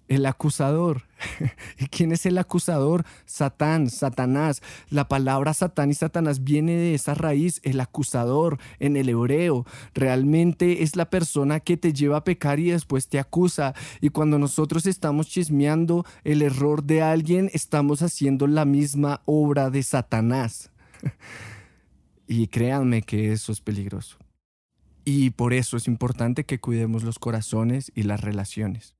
El 0.08 0.24
acusador. 0.24 1.02
¿Y 1.78 1.86
quién 1.86 2.12
es 2.12 2.24
el 2.24 2.38
acusador? 2.38 3.04
Satán, 3.26 3.90
Satanás. 3.90 4.62
La 4.88 5.06
palabra 5.06 5.52
Satán 5.52 5.90
y 5.90 5.94
Satanás 5.94 6.44
viene 6.44 6.72
de 6.76 6.94
esa 6.94 7.14
raíz, 7.14 7.60
el 7.62 7.78
acusador 7.80 8.58
en 8.78 8.96
el 8.96 9.10
hebreo. 9.10 9.66
Realmente 9.94 10.82
es 10.82 10.96
la 10.96 11.10
persona 11.10 11.60
que 11.60 11.76
te 11.76 11.92
lleva 11.92 12.18
a 12.18 12.24
pecar 12.24 12.58
y 12.58 12.70
después 12.70 13.08
te 13.08 13.18
acusa. 13.18 13.74
Y 14.00 14.08
cuando 14.08 14.38
nosotros 14.38 14.86
estamos 14.86 15.28
chismeando 15.28 16.06
el 16.24 16.42
error 16.42 16.84
de 16.84 17.02
alguien, 17.02 17.50
estamos 17.52 18.00
haciendo 18.00 18.46
la 18.46 18.64
misma 18.64 19.20
obra 19.26 19.68
de 19.68 19.82
Satanás. 19.82 20.70
y 22.26 22.46
créanme 22.48 23.02
que 23.02 23.32
eso 23.32 23.52
es 23.52 23.60
peligroso. 23.60 24.16
Y 25.04 25.30
por 25.30 25.54
eso 25.54 25.76
es 25.76 25.86
importante 25.86 26.44
que 26.44 26.60
cuidemos 26.60 27.02
los 27.02 27.18
corazones 27.18 27.90
y 27.94 28.02
las 28.02 28.20
relaciones. 28.20 28.97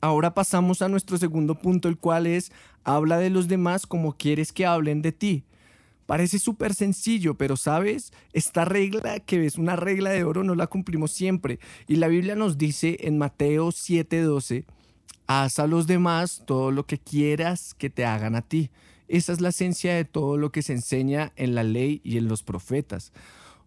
Ahora 0.00 0.32
pasamos 0.34 0.82
a 0.82 0.88
nuestro 0.88 1.18
segundo 1.18 1.54
punto, 1.56 1.88
el 1.88 1.98
cual 1.98 2.26
es, 2.26 2.52
habla 2.84 3.18
de 3.18 3.30
los 3.30 3.48
demás 3.48 3.86
como 3.86 4.16
quieres 4.16 4.52
que 4.52 4.66
hablen 4.66 5.02
de 5.02 5.12
ti. 5.12 5.44
Parece 6.06 6.38
súper 6.38 6.74
sencillo, 6.74 7.34
pero 7.34 7.56
sabes, 7.56 8.12
esta 8.32 8.64
regla 8.64 9.20
que 9.20 9.44
es 9.44 9.56
una 9.56 9.76
regla 9.76 10.10
de 10.10 10.24
oro 10.24 10.42
no 10.42 10.54
la 10.54 10.66
cumplimos 10.66 11.12
siempre. 11.12 11.60
Y 11.86 11.96
la 11.96 12.08
Biblia 12.08 12.34
nos 12.34 12.58
dice 12.58 12.96
en 13.00 13.18
Mateo 13.18 13.68
7:12 13.68 14.64
haz 15.28 15.60
a 15.60 15.68
los 15.68 15.86
demás 15.86 16.42
todo 16.44 16.72
lo 16.72 16.86
que 16.86 16.98
quieras 16.98 17.74
que 17.74 17.90
te 17.90 18.04
hagan 18.04 18.34
a 18.34 18.42
ti. 18.42 18.70
Esa 19.06 19.32
es 19.32 19.40
la 19.40 19.50
esencia 19.50 19.94
de 19.94 20.04
todo 20.04 20.36
lo 20.36 20.50
que 20.50 20.62
se 20.62 20.72
enseña 20.72 21.32
en 21.36 21.54
la 21.54 21.62
ley 21.62 22.00
y 22.02 22.18
en 22.18 22.26
los 22.26 22.42
profetas. 22.42 23.12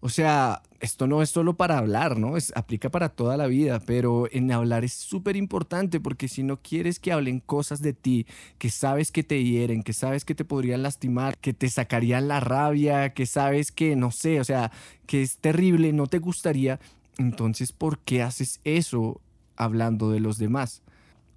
O 0.05 0.09
sea, 0.09 0.61
esto 0.81 1.07
no 1.07 1.21
es 1.21 1.29
solo 1.29 1.55
para 1.55 1.77
hablar, 1.77 2.17
¿no? 2.17 2.35
Es, 2.35 2.51
aplica 2.57 2.91
para 2.91 3.07
toda 3.07 3.37
la 3.37 3.47
vida, 3.47 3.79
pero 3.79 4.27
en 4.33 4.51
hablar 4.51 4.83
es 4.83 4.91
súper 4.91 5.37
importante 5.37 6.01
porque 6.01 6.27
si 6.27 6.43
no 6.43 6.57
quieres 6.57 6.99
que 6.99 7.13
hablen 7.13 7.39
cosas 7.39 7.81
de 7.81 7.93
ti, 7.93 8.27
que 8.57 8.69
sabes 8.69 9.13
que 9.13 9.23
te 9.23 9.41
hieren, 9.41 9.81
que 9.81 9.93
sabes 9.93 10.25
que 10.25 10.35
te 10.35 10.43
podrían 10.43 10.83
lastimar, 10.83 11.37
que 11.37 11.53
te 11.53 11.69
sacarían 11.69 12.27
la 12.27 12.41
rabia, 12.41 13.13
que 13.13 13.25
sabes 13.25 13.71
que, 13.71 13.95
no 13.95 14.11
sé, 14.11 14.41
o 14.41 14.43
sea, 14.43 14.73
que 15.07 15.21
es 15.21 15.37
terrible, 15.37 15.93
no 15.93 16.07
te 16.07 16.19
gustaría, 16.19 16.81
entonces, 17.17 17.71
¿por 17.71 17.99
qué 17.99 18.23
haces 18.23 18.59
eso 18.65 19.21
hablando 19.55 20.11
de 20.11 20.19
los 20.19 20.37
demás? 20.37 20.81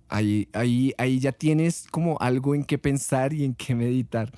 Ahí, 0.09 0.49
ahí, 0.55 0.93
ahí 0.99 1.21
ya 1.21 1.31
tienes 1.31 1.87
como 1.93 2.19
algo 2.19 2.53
en 2.57 2.65
qué 2.65 2.79
pensar 2.79 3.33
y 3.33 3.45
en 3.45 3.55
qué 3.55 3.77
meditar. 3.77 4.33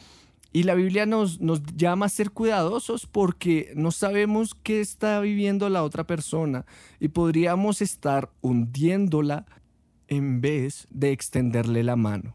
Y 0.52 0.62
la 0.62 0.74
Biblia 0.74 1.04
nos, 1.04 1.40
nos 1.40 1.62
llama 1.76 2.06
a 2.06 2.08
ser 2.08 2.30
cuidadosos 2.30 3.06
porque 3.06 3.72
no 3.76 3.90
sabemos 3.90 4.54
qué 4.54 4.80
está 4.80 5.20
viviendo 5.20 5.68
la 5.68 5.82
otra 5.82 6.06
persona 6.06 6.64
y 7.00 7.08
podríamos 7.08 7.82
estar 7.82 8.30
hundiéndola 8.40 9.44
en 10.08 10.40
vez 10.40 10.86
de 10.90 11.12
extenderle 11.12 11.82
la 11.82 11.96
mano. 11.96 12.34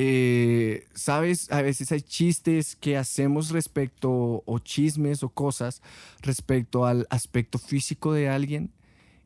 Eh, 0.00 0.86
Sabes, 0.94 1.50
a 1.50 1.60
veces 1.60 1.90
hay 1.90 2.02
chistes 2.02 2.76
que 2.76 2.96
hacemos 2.96 3.50
respecto 3.50 4.44
o 4.46 4.58
chismes 4.60 5.24
o 5.24 5.30
cosas 5.30 5.82
respecto 6.22 6.86
al 6.86 7.06
aspecto 7.10 7.58
físico 7.58 8.12
de 8.12 8.28
alguien 8.28 8.70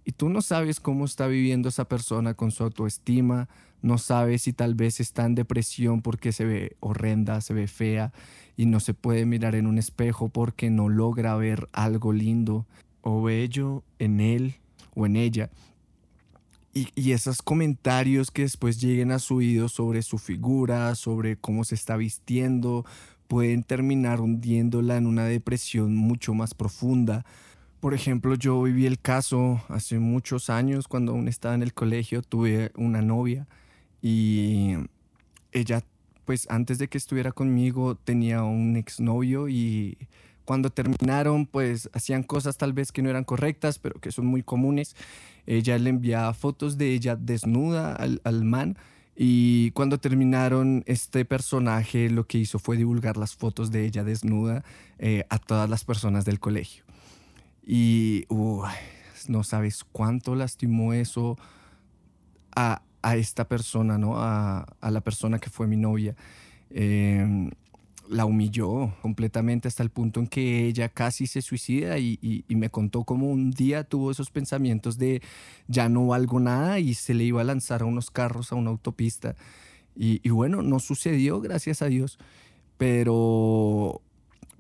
y 0.05 0.13
tú 0.13 0.29
no 0.29 0.43
sabes 0.43 0.81
cómo 0.81 1.05
está 1.05 1.27
viviendo 1.27 1.69
esa 1.69 1.85
persona 1.85 2.35
con 2.35 2.51
su 2.51 2.65
autoestima, 2.65 3.49
no 3.83 3.99
sabe 3.99 4.39
si 4.39 4.53
tal 4.53 4.75
vez 4.75 5.01
está 5.01 5.25
en 5.25 5.35
depresión 5.35 6.03
porque 6.03 6.33
se 6.33 6.45
ve 6.45 6.77
horrenda, 6.81 7.41
se 7.41 7.55
ve 7.55 7.67
fea 7.67 8.13
y 8.57 8.67
no 8.67 8.81
se 8.81 8.95
puede 8.95 9.27
mirar 9.27 9.55
en 9.55 9.67
un 9.67 9.79
espejo 9.79 10.29
porque 10.29 10.71
no 10.71 10.89
logra 10.89 11.37
ver 11.37 11.69
algo 11.73 12.13
lindo 12.13 12.67
o 13.01 13.23
bello 13.23 13.83
en 13.99 14.21
él 14.21 14.55
o 14.95 15.07
en 15.07 15.17
ella. 15.17 15.51
Y, 16.75 17.13
esos 17.13 17.43
comentarios 17.43 18.31
que 18.31 18.43
después 18.43 18.81
lleguen 18.81 19.13
a 19.13 19.19
su 19.19 19.37
oído 19.37 19.69
sobre 19.69 20.01
su 20.01 20.17
figura, 20.17 20.95
sobre 20.95 21.37
cómo 21.37 21.65
se 21.65 21.75
está 21.75 21.99
vistiendo, 21.99 22.87
pueden 23.29 23.63
terminar 23.63 24.23
hundiéndola 24.23 24.97
en 24.97 25.07
una 25.07 25.27
depresión 25.27 25.95
mucho 25.95 26.33
más 26.33 26.55
profunda. 26.55 27.27
Por 27.83 27.95
ejemplo, 27.95 28.37
yo 28.37 28.63
viví 28.63 28.87
el 28.87 29.01
caso 29.01 29.61
hace 29.67 29.99
muchos 29.99 30.51
años 30.51 30.87
cuando 30.87 31.11
aún 31.11 31.27
estaba 31.27 31.57
en 31.57 31.65
el 31.65 31.75
colegio, 31.75 32.23
tuve 32.23 32.71
una 32.77 33.03
novia 33.03 33.49
y 34.01 34.75
ella, 35.51 35.83
pues 36.25 36.47
antes 36.49 36.79
de 36.79 36.87
que 36.87 36.97
estuviera 36.97 37.33
conmigo, 37.33 37.97
tenía 37.97 38.45
un 38.45 38.77
exnovio 38.77 39.49
y 39.49 39.99
cuando 40.45 40.71
terminaron, 40.71 41.45
pues 41.45 41.91
hacían 41.93 42.23
cosas 42.23 42.57
tal 42.57 42.73
vez 42.73 42.93
que 42.93 43.03
no 43.03 43.11
eran 43.11 43.25
correctas, 43.25 43.81
pero 43.81 43.99
que 43.99 44.13
son 44.13 44.27
muy 44.27 44.45
comunes. 44.45 44.95
Ella 45.45 45.77
le 45.77 45.91
enviaba 45.91 46.35
fotos 46.35 46.79
de 46.79 46.93
ella 46.93 47.17
desnuda 47.17 47.97
al, 47.97 48.21
al 48.23 48.45
man. 48.45 48.79
Y 49.17 49.73
cuando 49.73 49.99
terminaron, 49.99 50.85
este 50.87 51.25
personaje 51.25 52.11
lo 52.11 52.29
que 52.29 52.39
hizo 52.39 52.61
fue 52.61 52.77
divulgar 52.77 53.17
las 53.17 53.35
fotos 53.35 53.73
de 53.73 53.85
ella 53.87 54.05
desnuda 54.05 54.63
eh, 55.01 55.25
a 55.31 55.41
todas 55.41 55.69
las 55.69 55.85
personas 55.85 56.25
del 56.25 56.39
colegio. 56.39 56.85
Y 57.65 58.27
no 59.29 59.45
sabes 59.45 59.85
cuánto 59.85 60.35
lastimó 60.35 60.93
eso 60.93 61.39
a, 62.55 62.83
a 63.03 63.17
esta 63.17 63.47
persona, 63.47 63.99
¿no? 63.99 64.19
A, 64.19 64.67
a, 64.81 64.91
la 64.91 65.01
persona 65.01 65.39
que 65.39 65.51
fue 65.51 65.67
mi 65.67 65.77
novia. 65.77 66.17
Eh, 66.71 67.51
la 68.09 68.27
humilló 68.27 68.93
completamente 69.01 69.69
hasta 69.69 69.83
el 69.83 69.91
punto 69.91 70.21
en 70.21 70.27
que 70.27 70.67
ella 70.67 70.89
casi 70.89 71.27
se 71.27 71.41
suicida 71.41 71.99
y, 71.99 72.19
y, 72.21 72.45
y, 72.47 72.57
me 72.57 72.69
contó 72.69 73.05
cómo 73.05 73.31
un 73.31 73.53
día 73.53 73.85
tuvo 73.85 74.11
esos 74.11 74.31
pensamientos 74.31 74.99
de 74.99 75.23
ya 75.67 75.89
no 75.89 76.09
valgo 76.09 76.39
nada 76.41 76.79
y 76.79 76.95
se 76.95 77.15
le 77.15 77.25
iba 77.25 77.41
a 77.41 77.45
lanzar 77.45 77.83
a 77.83 77.87
unos 77.87 78.11
carros 78.11 78.53
a 78.53 78.57
una 78.57 78.71
autopista. 78.71 79.35
Y, 79.97 80.21
y 80.23 80.31
bueno, 80.31 80.63
no 80.63 80.79
sucedió, 80.79 81.41
gracias 81.41 81.83
a 81.83 81.87
Dios, 81.87 82.19
pero, 82.77 84.03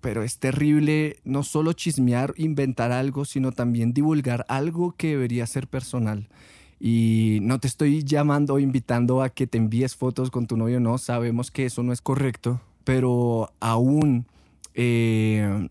pero 0.03 0.25
es 0.25 0.38
terrible 0.38 1.21
no 1.25 1.45
solo 1.45 1.73
chismear, 1.73 2.35
inventar 2.37 2.93
algo, 2.93 3.25
sino 3.25 3.53
también 3.53 3.95
divulgar 3.95 4.45
algo 4.49 4.95
que 4.99 5.11
debería 5.11 5.47
ser 5.47 5.69
personal. 5.69 6.29
Y 6.81 7.38
no 7.43 7.61
te 7.61 7.69
estoy 7.69 8.03
llamando 8.03 8.55
o 8.55 8.59
invitando 8.59 9.23
a 9.23 9.31
que 9.31 9.47
te 9.47 9.57
envíes 9.57 9.95
fotos 9.95 10.33
con 10.33 10.49
tu 10.49 10.57
novio, 10.57 10.81
no, 10.81 10.99
sabemos 10.99 11.53
que 11.53 11.65
eso 11.65 11.85
no 11.85 11.93
es 11.93 12.03
correcto, 12.03 12.61
pero 12.83 13.53
aún 13.61 14.27
eh, 14.75 15.69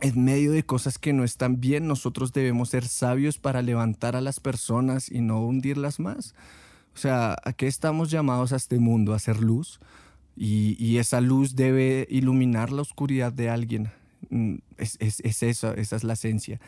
en 0.00 0.24
medio 0.24 0.52
de 0.52 0.64
cosas 0.64 0.96
que 0.98 1.12
no 1.12 1.24
están 1.24 1.60
bien, 1.60 1.88
nosotros 1.88 2.32
debemos 2.32 2.68
ser 2.70 2.86
sabios 2.86 3.38
para 3.38 3.60
levantar 3.62 4.14
a 4.14 4.20
las 4.20 4.38
personas 4.38 5.10
y 5.10 5.20
no 5.20 5.44
hundirlas 5.44 5.98
más. 5.98 6.34
O 6.94 6.98
sea, 6.98 7.36
¿a 7.44 7.52
qué 7.52 7.66
estamos 7.66 8.12
llamados 8.12 8.52
a 8.52 8.56
este 8.56 8.78
mundo? 8.78 9.12
¿A 9.12 9.16
hacer 9.16 9.40
luz? 9.40 9.80
Y, 10.36 10.96
esa 10.98 11.20
luz 11.20 11.54
debe 11.54 12.06
iluminar 12.10 12.72
la 12.72 12.82
oscuridad 12.82 13.32
de 13.32 13.50
alguien. 13.50 13.90
Mm, 14.30 14.56
es, 14.78 14.96
es, 15.00 15.20
es 15.20 15.42
eso, 15.42 15.74
esa 15.74 15.96
es 15.96 16.04
la 16.04 16.14
esencia. 16.14 16.60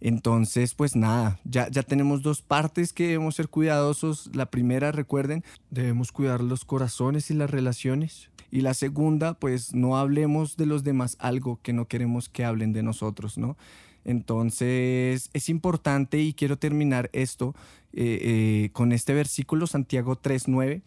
Entonces, 0.00 0.74
pues 0.74 0.96
nada, 0.96 1.38
ya, 1.44 1.68
ya 1.68 1.82
tenemos 1.82 2.22
dos 2.22 2.40
partes 2.40 2.92
que 2.92 3.08
debemos 3.08 3.34
ser 3.34 3.48
cuidadosos. 3.48 4.30
La 4.34 4.46
primera, 4.46 4.92
recuerden, 4.92 5.44
debemos 5.70 6.10
cuidar 6.10 6.40
los 6.40 6.64
corazones 6.64 7.30
y 7.30 7.34
las 7.34 7.50
relaciones. 7.50 8.30
Y 8.50 8.62
la 8.62 8.74
segunda, 8.74 9.34
pues 9.34 9.74
no 9.74 9.96
hablemos 9.96 10.56
de 10.56 10.66
los 10.66 10.84
demás 10.84 11.16
algo 11.20 11.60
que 11.62 11.72
no 11.72 11.86
queremos 11.86 12.28
que 12.28 12.44
hablen 12.44 12.72
de 12.72 12.82
nosotros, 12.82 13.38
¿no? 13.38 13.56
Entonces 14.04 15.28
es 15.32 15.48
importante 15.50 16.18
y 16.18 16.32
quiero 16.32 16.56
terminar 16.58 17.10
esto 17.12 17.54
eh, 17.92 18.18
eh, 18.22 18.70
con 18.72 18.92
este 18.92 19.12
versículo, 19.12 19.66
Santiago 19.66 20.20
3.9. 20.20 20.80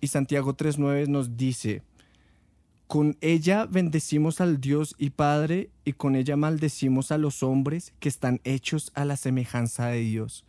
Y 0.00 0.08
Santiago 0.08 0.56
3.9 0.56 1.08
nos 1.08 1.36
dice, 1.36 1.82
con 2.88 3.18
ella 3.20 3.66
bendecimos 3.66 4.40
al 4.40 4.62
Dios 4.62 4.94
y 4.98 5.10
Padre, 5.10 5.68
y 5.84 5.92
con 5.92 6.16
ella 6.16 6.36
maldecimos 6.36 7.12
a 7.12 7.18
los 7.18 7.42
hombres 7.42 7.92
que 8.00 8.08
están 8.08 8.40
hechos 8.44 8.92
a 8.94 9.04
la 9.04 9.16
semejanza 9.18 9.88
de 9.88 10.00
Dios. 10.00 10.46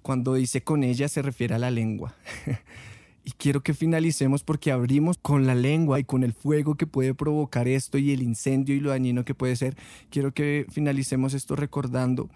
Cuando 0.00 0.34
dice 0.34 0.62
con 0.62 0.84
ella 0.84 1.06
se 1.08 1.20
refiere 1.20 1.54
a 1.54 1.58
la 1.58 1.70
lengua. 1.70 2.14
y 3.24 3.32
quiero 3.32 3.62
que 3.62 3.74
finalicemos 3.74 4.42
porque 4.42 4.72
abrimos 4.72 5.18
con 5.18 5.46
la 5.46 5.54
lengua 5.54 6.00
y 6.00 6.04
con 6.04 6.24
el 6.24 6.32
fuego 6.32 6.76
que 6.76 6.86
puede 6.86 7.12
provocar 7.12 7.68
esto 7.68 7.98
y 7.98 8.12
el 8.12 8.22
incendio 8.22 8.74
y 8.74 8.80
lo 8.80 8.90
dañino 8.90 9.26
que 9.26 9.34
puede 9.34 9.56
ser. 9.56 9.76
Quiero 10.10 10.32
que 10.32 10.64
finalicemos 10.70 11.34
esto 11.34 11.56
recordando 11.56 12.30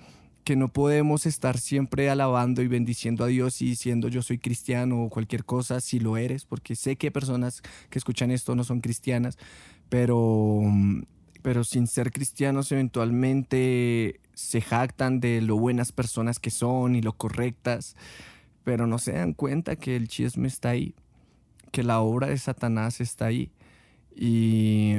que 0.49 0.57
no 0.57 0.73
podemos 0.73 1.27
estar 1.27 1.59
siempre 1.59 2.09
alabando 2.09 2.63
y 2.63 2.69
bendiciendo 2.69 3.23
a 3.23 3.27
Dios 3.27 3.61
y 3.61 3.67
diciendo 3.67 4.09
yo 4.09 4.23
soy 4.23 4.39
cristiano 4.39 5.03
o 5.03 5.11
cualquier 5.11 5.45
cosa 5.45 5.79
si 5.79 6.01
lo 6.01 6.17
eres, 6.17 6.47
porque 6.47 6.75
sé 6.75 6.97
que 6.97 7.11
personas 7.11 7.61
que 7.91 7.99
escuchan 7.99 8.31
esto 8.31 8.55
no 8.55 8.65
son 8.65 8.81
cristianas, 8.81 9.37
pero, 9.91 10.63
pero 11.43 11.65
sin 11.65 11.87
ser 11.87 12.13
cristianos 12.13 12.73
eventualmente 12.73 14.21
se 14.33 14.63
jactan 14.63 15.21
de 15.21 15.43
lo 15.43 15.59
buenas 15.59 15.93
personas 15.93 16.39
que 16.39 16.51
son 16.51 16.97
y 16.97 17.03
lo 17.03 17.13
correctas, 17.13 17.95
pero 18.65 18.87
no 18.87 18.99
se 18.99 19.13
dan 19.13 19.35
cuenta 19.35 19.77
que 19.77 19.97
el 19.97 20.09
chisme 20.09 20.49
está 20.49 20.71
ahí, 20.71 20.95
que 21.73 21.83
la 21.83 22.01
obra 22.01 22.29
de 22.29 22.39
Satanás 22.39 23.03
está 23.03 23.27
ahí. 23.27 23.53
Y 24.17 24.95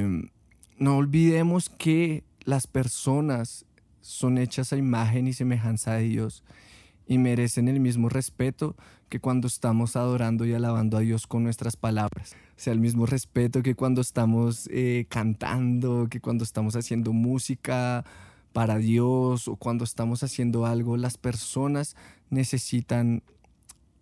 no 0.78 0.98
olvidemos 0.98 1.70
que 1.70 2.22
las 2.44 2.68
personas 2.68 3.66
son 4.00 4.38
hechas 4.38 4.72
a 4.72 4.76
imagen 4.76 5.26
y 5.26 5.32
semejanza 5.32 5.94
de 5.94 6.04
Dios 6.04 6.44
y 7.06 7.18
merecen 7.18 7.68
el 7.68 7.80
mismo 7.80 8.08
respeto 8.08 8.76
que 9.08 9.18
cuando 9.18 9.48
estamos 9.48 9.96
adorando 9.96 10.46
y 10.46 10.54
alabando 10.54 10.96
a 10.96 11.00
Dios 11.00 11.26
con 11.26 11.42
nuestras 11.42 11.76
palabras. 11.76 12.36
O 12.50 12.60
sea, 12.60 12.72
el 12.72 12.78
mismo 12.78 13.04
respeto 13.04 13.62
que 13.62 13.74
cuando 13.74 14.00
estamos 14.00 14.68
eh, 14.72 15.06
cantando, 15.08 16.06
que 16.08 16.20
cuando 16.20 16.44
estamos 16.44 16.76
haciendo 16.76 17.12
música 17.12 18.04
para 18.52 18.78
Dios 18.78 19.48
o 19.48 19.56
cuando 19.56 19.82
estamos 19.82 20.22
haciendo 20.22 20.66
algo, 20.66 20.96
las 20.96 21.18
personas 21.18 21.96
necesitan, 22.30 23.24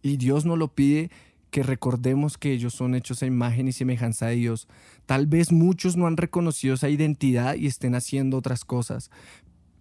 y 0.03 0.19
Dios 0.19 0.45
nos 0.45 0.59
lo 0.59 0.69
pide, 0.69 1.11
que 1.51 1.63
recordemos 1.63 2.37
que 2.37 2.53
ellos 2.53 2.75
son 2.75 2.95
hechos 2.95 3.23
a 3.23 3.27
imagen 3.27 3.69
y 3.69 3.73
semejanza 3.73 4.27
de 4.27 4.37
Dios. 4.37 4.69
Tal 5.07 5.27
vez 5.27 5.51
muchos 5.51 5.97
no 5.97 6.07
han 6.07 6.19
reconocido 6.19 6.75
esa 6.75 6.91
identidad 6.91 7.55
y 7.55 7.67
estén 7.67 7.95
haciendo 7.95 8.37
otras 8.37 8.67
cosas, 8.67 9.11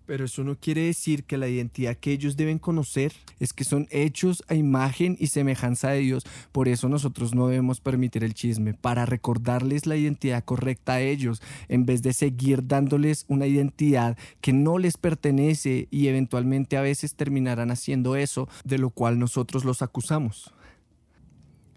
pero 0.08 0.26
eso 0.26 0.44
no 0.44 0.56
quiere 0.56 0.84
decir 0.84 1.26
que 1.26 1.38
la 1.38 1.50
identidad 1.50 1.98
que 1.98 2.14
ellos 2.14 2.38
deben 2.38 2.58
conocer 2.58 3.12
es 3.40 3.54
que 3.54 3.66
son 3.66 3.88
hechos 3.92 4.44
a 4.48 4.56
imagen 4.56 5.18
y 5.20 5.28
semejanza 5.28 5.90
de 5.90 6.00
Dios. 6.00 6.24
Por 6.52 6.70
eso 6.70 6.90
nosotros 6.90 7.36
no 7.36 7.50
debemos 7.50 7.82
permitir 7.82 8.24
el 8.24 8.34
chisme, 8.34 8.74
para 8.74 9.06
recordarles 9.06 9.86
la 9.86 9.98
identidad 9.98 10.44
correcta 10.44 10.94
a 10.94 11.02
ellos, 11.02 11.42
en 11.68 11.86
vez 11.86 12.02
de 12.02 12.14
seguir 12.14 12.66
dándoles 12.66 13.26
una 13.28 13.46
identidad 13.46 14.18
que 14.40 14.54
no 14.54 14.78
les 14.78 14.98
pertenece 14.98 15.90
y 15.92 16.08
eventualmente 16.08 16.78
a 16.78 16.82
veces 16.82 17.16
terminarán 17.16 17.70
haciendo 17.70 18.16
eso 18.16 18.48
de 18.64 18.78
lo 18.78 18.90
cual 18.90 19.20
nosotros 19.20 19.66
los 19.66 19.82
acusamos. 19.82 20.54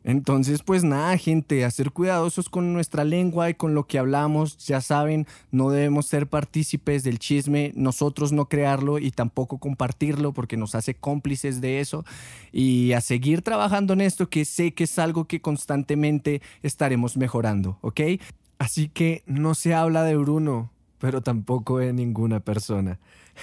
Entonces, 0.02 0.62
pues 0.62 0.82
nada, 0.82 1.16
gente, 1.18 1.64
a 1.64 1.70
ser 1.70 1.90
cuidadosos 1.90 2.48
con 2.48 2.72
nuestra 2.72 3.04
lengua 3.04 3.50
y 3.50 3.54
con 3.54 3.74
lo 3.74 3.86
que 3.86 3.98
hablamos. 3.98 4.56
Ya 4.66 4.80
saben, 4.80 5.26
no 5.50 5.70
debemos 5.70 6.06
ser 6.06 6.26
partícipes 6.26 7.04
del 7.04 7.18
chisme, 7.18 7.72
nosotros 7.74 8.32
no 8.32 8.48
crearlo 8.48 8.98
y 8.98 9.10
tampoco 9.10 9.58
compartirlo 9.58 10.32
porque 10.32 10.56
nos 10.56 10.74
hace 10.74 10.94
cómplices 10.94 11.60
de 11.60 11.80
eso. 11.80 12.04
Y 12.50 12.92
a 12.92 13.00
seguir 13.00 13.42
trabajando 13.42 13.92
en 13.92 14.00
esto, 14.00 14.30
que 14.30 14.44
sé 14.44 14.72
que 14.72 14.84
es 14.84 14.98
algo 14.98 15.26
que 15.26 15.42
constantemente 15.42 16.40
estaremos 16.62 17.16
mejorando, 17.16 17.78
¿ok? 17.82 18.00
Así 18.58 18.88
que 18.88 19.22
no 19.26 19.54
se 19.54 19.74
habla 19.74 20.02
de 20.02 20.16
Bruno, 20.16 20.70
pero 20.98 21.22
tampoco 21.22 21.78
de 21.78 21.92
ninguna 21.92 22.40
persona. 22.40 22.98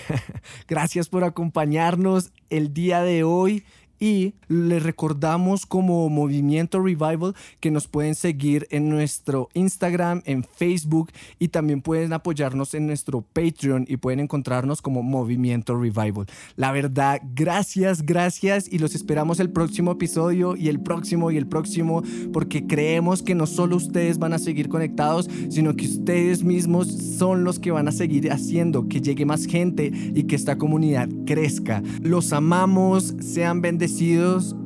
Gracias 0.67 1.09
por 1.09 1.23
acompañarnos 1.23 2.31
el 2.49 2.73
día 2.73 3.01
de 3.01 3.23
hoy 3.23 3.63
y 3.99 4.33
les 4.47 4.83
recordamos 4.83 5.65
como 5.65 6.10
Movimiento 6.10 6.81
Revival 6.81 7.36
que 7.60 7.71
nos 7.71 7.88
pueden 7.88 8.15
seguir 8.15 8.67
en 8.69 8.89
nuestro 8.89 9.49
Instagram, 9.53 10.21
en 10.25 10.43
Facebook 10.43 11.12
y 11.39 11.49
también 11.49 11.81
pueden 11.81 12.13
apoyarnos 12.13 12.73
en 12.73 12.88
nuestro 12.88 13.21
Patreon 13.21 13.86
y 13.88 13.97
pueden 13.97 14.19
encontrarnos 14.19 14.81
como 14.81 15.03
Movimiento 15.03 15.75
Revival. 15.75 16.25
La 16.55 16.71
verdad, 16.71 17.21
gracias, 17.33 18.05
gracias 18.05 18.71
y 18.71 18.79
los 18.79 18.95
esperamos 18.95 19.39
el 19.39 19.51
próximo 19.51 19.91
episodio 19.91 20.55
y 20.55 20.69
el 20.69 20.79
próximo 20.79 21.31
y 21.31 21.38
el 21.38 21.47
próximo 21.47 22.03
porque 22.33 22.65
creemos 22.65 23.23
que 23.23 23.36
no 23.36 23.47
solo 23.47 23.75
ustedes 23.75 24.19
van 24.19 24.33
a 24.33 24.39
seguir 24.39 24.69
conectados, 24.69 25.29
sino 25.49 25.75
que 25.75 25.86
ustedes 25.86 26.43
mismos 26.43 26.88
son 27.17 27.43
los 27.43 27.60
que 27.60 27.71
van 27.71 27.88
a 27.88 27.91
seguir 27.91 28.31
haciendo 28.31 28.88
que 28.88 29.01
llegue 29.01 29.25
más 29.25 29.45
gente 29.45 29.91
y 29.93 30.23
que 30.23 30.36
esta 30.36 30.57
comunidad 30.57 31.10
crezca. 31.25 31.81
Los 32.01 32.33
amamos, 32.33 33.15
sean 33.19 33.62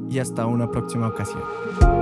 y 0.10 0.20
hasta 0.20 0.46
una 0.46 0.70
próxima 0.70 1.08
ocasión. 1.08 2.01